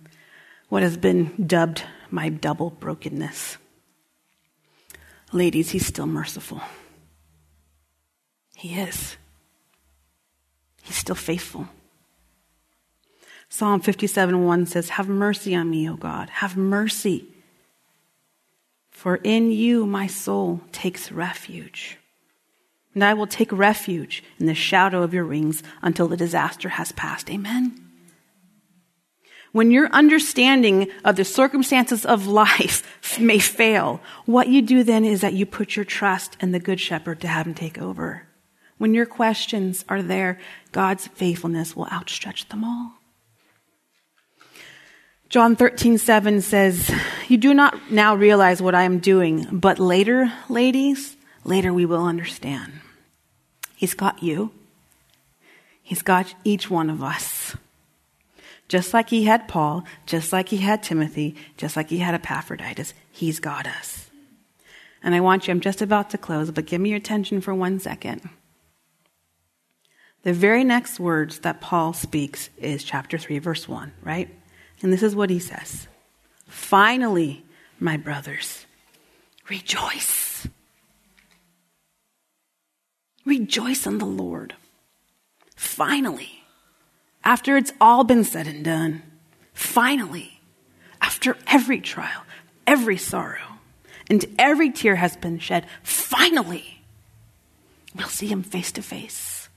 what 0.69 0.83
has 0.83 0.97
been 0.97 1.33
dubbed 1.45 1.83
my 2.11 2.29
double 2.29 2.69
brokenness. 2.69 3.57
Ladies, 5.31 5.71
he's 5.71 5.85
still 5.85 6.07
merciful. 6.07 6.61
He 8.55 8.79
is. 8.79 9.17
He's 10.83 10.95
still 10.95 11.15
faithful. 11.15 11.67
Psalm 13.49 13.81
57 13.81 14.45
1 14.45 14.65
says, 14.67 14.89
Have 14.89 15.09
mercy 15.09 15.55
on 15.55 15.69
me, 15.69 15.89
O 15.89 15.95
God. 15.95 16.29
Have 16.29 16.55
mercy. 16.55 17.27
For 18.91 19.15
in 19.17 19.51
you 19.51 19.85
my 19.85 20.07
soul 20.07 20.61
takes 20.71 21.11
refuge. 21.11 21.97
And 22.93 23.03
I 23.03 23.13
will 23.13 23.27
take 23.27 23.51
refuge 23.51 24.23
in 24.39 24.45
the 24.45 24.53
shadow 24.53 25.03
of 25.03 25.13
your 25.13 25.25
wings 25.25 25.63
until 25.81 26.07
the 26.07 26.17
disaster 26.17 26.69
has 26.69 26.91
passed. 26.91 27.29
Amen. 27.29 27.85
When 29.51 29.71
your 29.71 29.87
understanding 29.87 30.91
of 31.03 31.15
the 31.15 31.25
circumstances 31.25 32.05
of 32.05 32.27
life 32.27 33.17
may 33.19 33.39
fail, 33.39 33.99
what 34.25 34.47
you 34.47 34.61
do 34.61 34.83
then 34.83 35.05
is 35.05 35.21
that 35.21 35.33
you 35.33 35.45
put 35.45 35.75
your 35.75 35.85
trust 35.85 36.37
in 36.39 36.51
the 36.51 36.59
Good 36.59 36.79
Shepherd 36.79 37.21
to 37.21 37.27
have 37.27 37.47
him 37.47 37.55
take 37.55 37.79
over. 37.79 38.27
When 38.77 38.93
your 38.93 39.05
questions 39.05 39.83
are 39.89 40.03
there, 40.03 40.39
God's 40.71 41.07
faithfulness 41.07 41.75
will 41.75 41.87
outstretch 41.91 42.47
them 42.49 42.63
all. 42.63 42.98
John 45.29 45.55
13:7 45.55 46.41
says, 46.41 46.91
You 47.27 47.37
do 47.37 47.53
not 47.53 47.91
now 47.91 48.15
realize 48.15 48.63
what 48.63 48.73
I 48.73 48.81
am 48.81 48.97
doing, 48.97 49.45
but 49.51 49.77
later, 49.77 50.33
ladies, 50.49 51.15
later 51.43 51.71
we 51.71 51.85
will 51.85 52.03
understand. 52.03 52.73
He's 53.75 53.93
got 53.93 54.23
you. 54.23 54.49
He's 55.83 56.01
got 56.01 56.33
each 56.43 56.71
one 56.71 56.89
of 56.89 57.03
us. 57.03 57.55
Just 58.67 58.91
like 58.91 59.09
he 59.09 59.25
had 59.25 59.47
Paul, 59.47 59.83
just 60.07 60.33
like 60.33 60.49
he 60.49 60.57
had 60.57 60.81
Timothy, 60.81 61.35
just 61.57 61.75
like 61.75 61.89
he 61.89 61.99
had 61.99 62.15
Epaphroditus, 62.15 62.95
he's 63.11 63.39
got 63.39 63.67
us. 63.67 64.09
And 65.03 65.13
I 65.13 65.19
want 65.19 65.47
you, 65.47 65.51
I'm 65.51 65.61
just 65.61 65.81
about 65.81 66.09
to 66.09 66.17
close, 66.17 66.49
but 66.49 66.65
give 66.65 66.81
me 66.81 66.89
your 66.89 66.97
attention 66.97 67.39
for 67.39 67.53
one 67.53 67.79
second. 67.79 68.29
The 70.23 70.33
very 70.33 70.63
next 70.63 70.99
words 70.99 71.39
that 71.39 71.61
Paul 71.61 71.93
speaks 71.93 72.49
is 72.57 72.83
chapter 72.83 73.17
3, 73.17 73.37
verse 73.39 73.67
1, 73.67 73.93
right? 74.03 74.29
And 74.81 74.93
this 74.93 75.03
is 75.03 75.15
what 75.15 75.29
he 75.29 75.39
says 75.39 75.87
Finally, 76.47 77.43
my 77.79 77.97
brothers, 77.97 78.65
rejoice. 79.49 80.47
Rejoice 83.25 83.85
in 83.85 83.99
the 83.99 84.05
Lord. 84.05 84.55
Finally, 85.55 86.43
after 87.23 87.57
it's 87.57 87.73
all 87.79 88.03
been 88.03 88.23
said 88.23 88.47
and 88.47 88.63
done, 88.63 89.03
finally, 89.53 90.39
after 91.01 91.37
every 91.47 91.79
trial, 91.79 92.23
every 92.65 92.97
sorrow, 92.97 93.59
and 94.09 94.25
every 94.39 94.71
tear 94.71 94.95
has 94.95 95.15
been 95.17 95.37
shed, 95.37 95.67
finally, 95.83 96.81
we'll 97.95 98.07
see 98.07 98.27
him 98.27 98.41
face 98.41 98.71
to 98.71 98.81
face. 98.81 99.49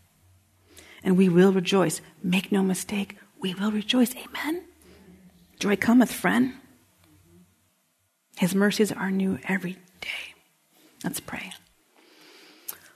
And 1.03 1.17
we 1.17 1.29
will 1.29 1.53
rejoice. 1.53 2.01
Make 2.23 2.53
no 2.53 2.63
mistake, 2.63 3.17
we 3.41 3.55
will 3.55 3.73
rejoice. 3.73 4.15
Amen. 4.15 4.65
Joy 5.63 5.77
cometh, 5.77 6.13
friend. 6.13 6.55
His 8.37 8.53
mercies 8.53 8.91
are 8.91 9.13
new 9.13 9.39
every 9.47 9.77
day. 10.01 10.35
Let's 11.05 11.21
pray. 11.21 11.53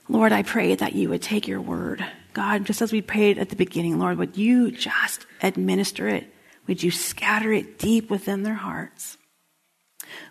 Lord, 0.09 0.33
I 0.33 0.43
pray 0.43 0.75
that 0.75 0.91
you 0.91 1.07
would 1.07 1.21
take 1.21 1.47
your 1.47 1.61
word. 1.61 2.05
God, 2.33 2.65
just 2.65 2.81
as 2.81 2.91
we 2.91 3.01
prayed 3.01 3.37
at 3.37 3.47
the 3.47 3.55
beginning, 3.55 3.99
Lord, 3.99 4.17
would 4.17 4.35
you 4.35 4.69
just 4.69 5.25
administer 5.41 6.09
it? 6.09 6.27
Would 6.67 6.83
you 6.83 6.91
scatter 6.91 7.53
it 7.53 7.79
deep 7.79 8.09
within 8.09 8.43
their 8.43 8.55
hearts? 8.55 9.17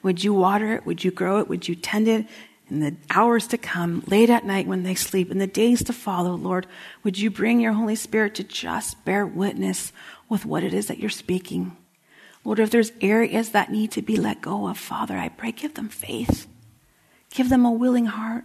Would 0.02 0.22
you 0.22 0.34
water 0.34 0.74
it? 0.74 0.84
Would 0.84 1.04
you 1.04 1.12
grow 1.12 1.38
it? 1.38 1.48
Would 1.48 1.66
you 1.66 1.74
tend 1.74 2.06
it 2.06 2.26
in 2.68 2.80
the 2.80 2.96
hours 3.08 3.46
to 3.46 3.56
come, 3.56 4.04
late 4.08 4.28
at 4.28 4.44
night 4.44 4.66
when 4.66 4.82
they 4.82 4.94
sleep, 4.94 5.30
in 5.30 5.38
the 5.38 5.46
days 5.46 5.82
to 5.84 5.94
follow, 5.94 6.34
Lord? 6.34 6.66
Would 7.02 7.18
you 7.18 7.30
bring 7.30 7.60
your 7.60 7.72
Holy 7.72 7.96
Spirit 7.96 8.34
to 8.34 8.44
just 8.44 9.06
bear 9.06 9.24
witness 9.24 9.90
with 10.28 10.44
what 10.44 10.64
it 10.64 10.74
is 10.74 10.88
that 10.88 10.98
you're 10.98 11.08
speaking? 11.08 11.78
Lord, 12.46 12.60
if 12.60 12.70
there's 12.70 12.92
areas 13.00 13.50
that 13.50 13.72
need 13.72 13.90
to 13.90 14.02
be 14.02 14.16
let 14.16 14.40
go 14.40 14.68
of, 14.68 14.78
Father, 14.78 15.16
I 15.16 15.30
pray, 15.30 15.50
give 15.50 15.74
them 15.74 15.88
faith. 15.88 16.46
Give 17.34 17.48
them 17.48 17.64
a 17.64 17.72
willing 17.72 18.06
heart 18.06 18.44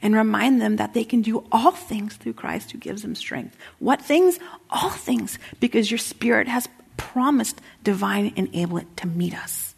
and 0.00 0.14
remind 0.14 0.58
them 0.62 0.76
that 0.76 0.94
they 0.94 1.04
can 1.04 1.20
do 1.20 1.44
all 1.52 1.72
things 1.72 2.16
through 2.16 2.32
Christ 2.32 2.70
who 2.70 2.78
gives 2.78 3.02
them 3.02 3.14
strength. 3.14 3.54
What 3.78 4.00
things? 4.00 4.38
All 4.70 4.88
things, 4.88 5.38
because 5.60 5.90
your 5.90 5.98
Spirit 5.98 6.48
has 6.48 6.66
promised 6.96 7.60
divine 7.84 8.30
enablement 8.36 8.96
to 8.96 9.06
meet 9.06 9.36
us. 9.36 9.74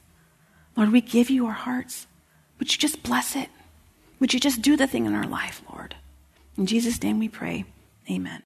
Lord, 0.77 0.93
we 0.93 1.01
give 1.01 1.29
you 1.29 1.47
our 1.47 1.53
hearts. 1.53 2.07
Would 2.61 2.71
you 2.71 2.79
just 2.79 3.03
bless 3.03 3.35
it? 3.35 3.49
Would 4.21 4.33
you 4.33 4.39
just 4.39 4.63
do 4.63 4.77
the 4.77 4.87
thing 4.87 5.07
in 5.07 5.17
our 5.17 5.27
life, 5.27 5.63
Lord? 5.69 5.97
In 6.57 6.67
Jesus' 6.67 7.03
name 7.03 7.19
we 7.19 7.29
pray. 7.29 7.65
Amen. 8.09 8.45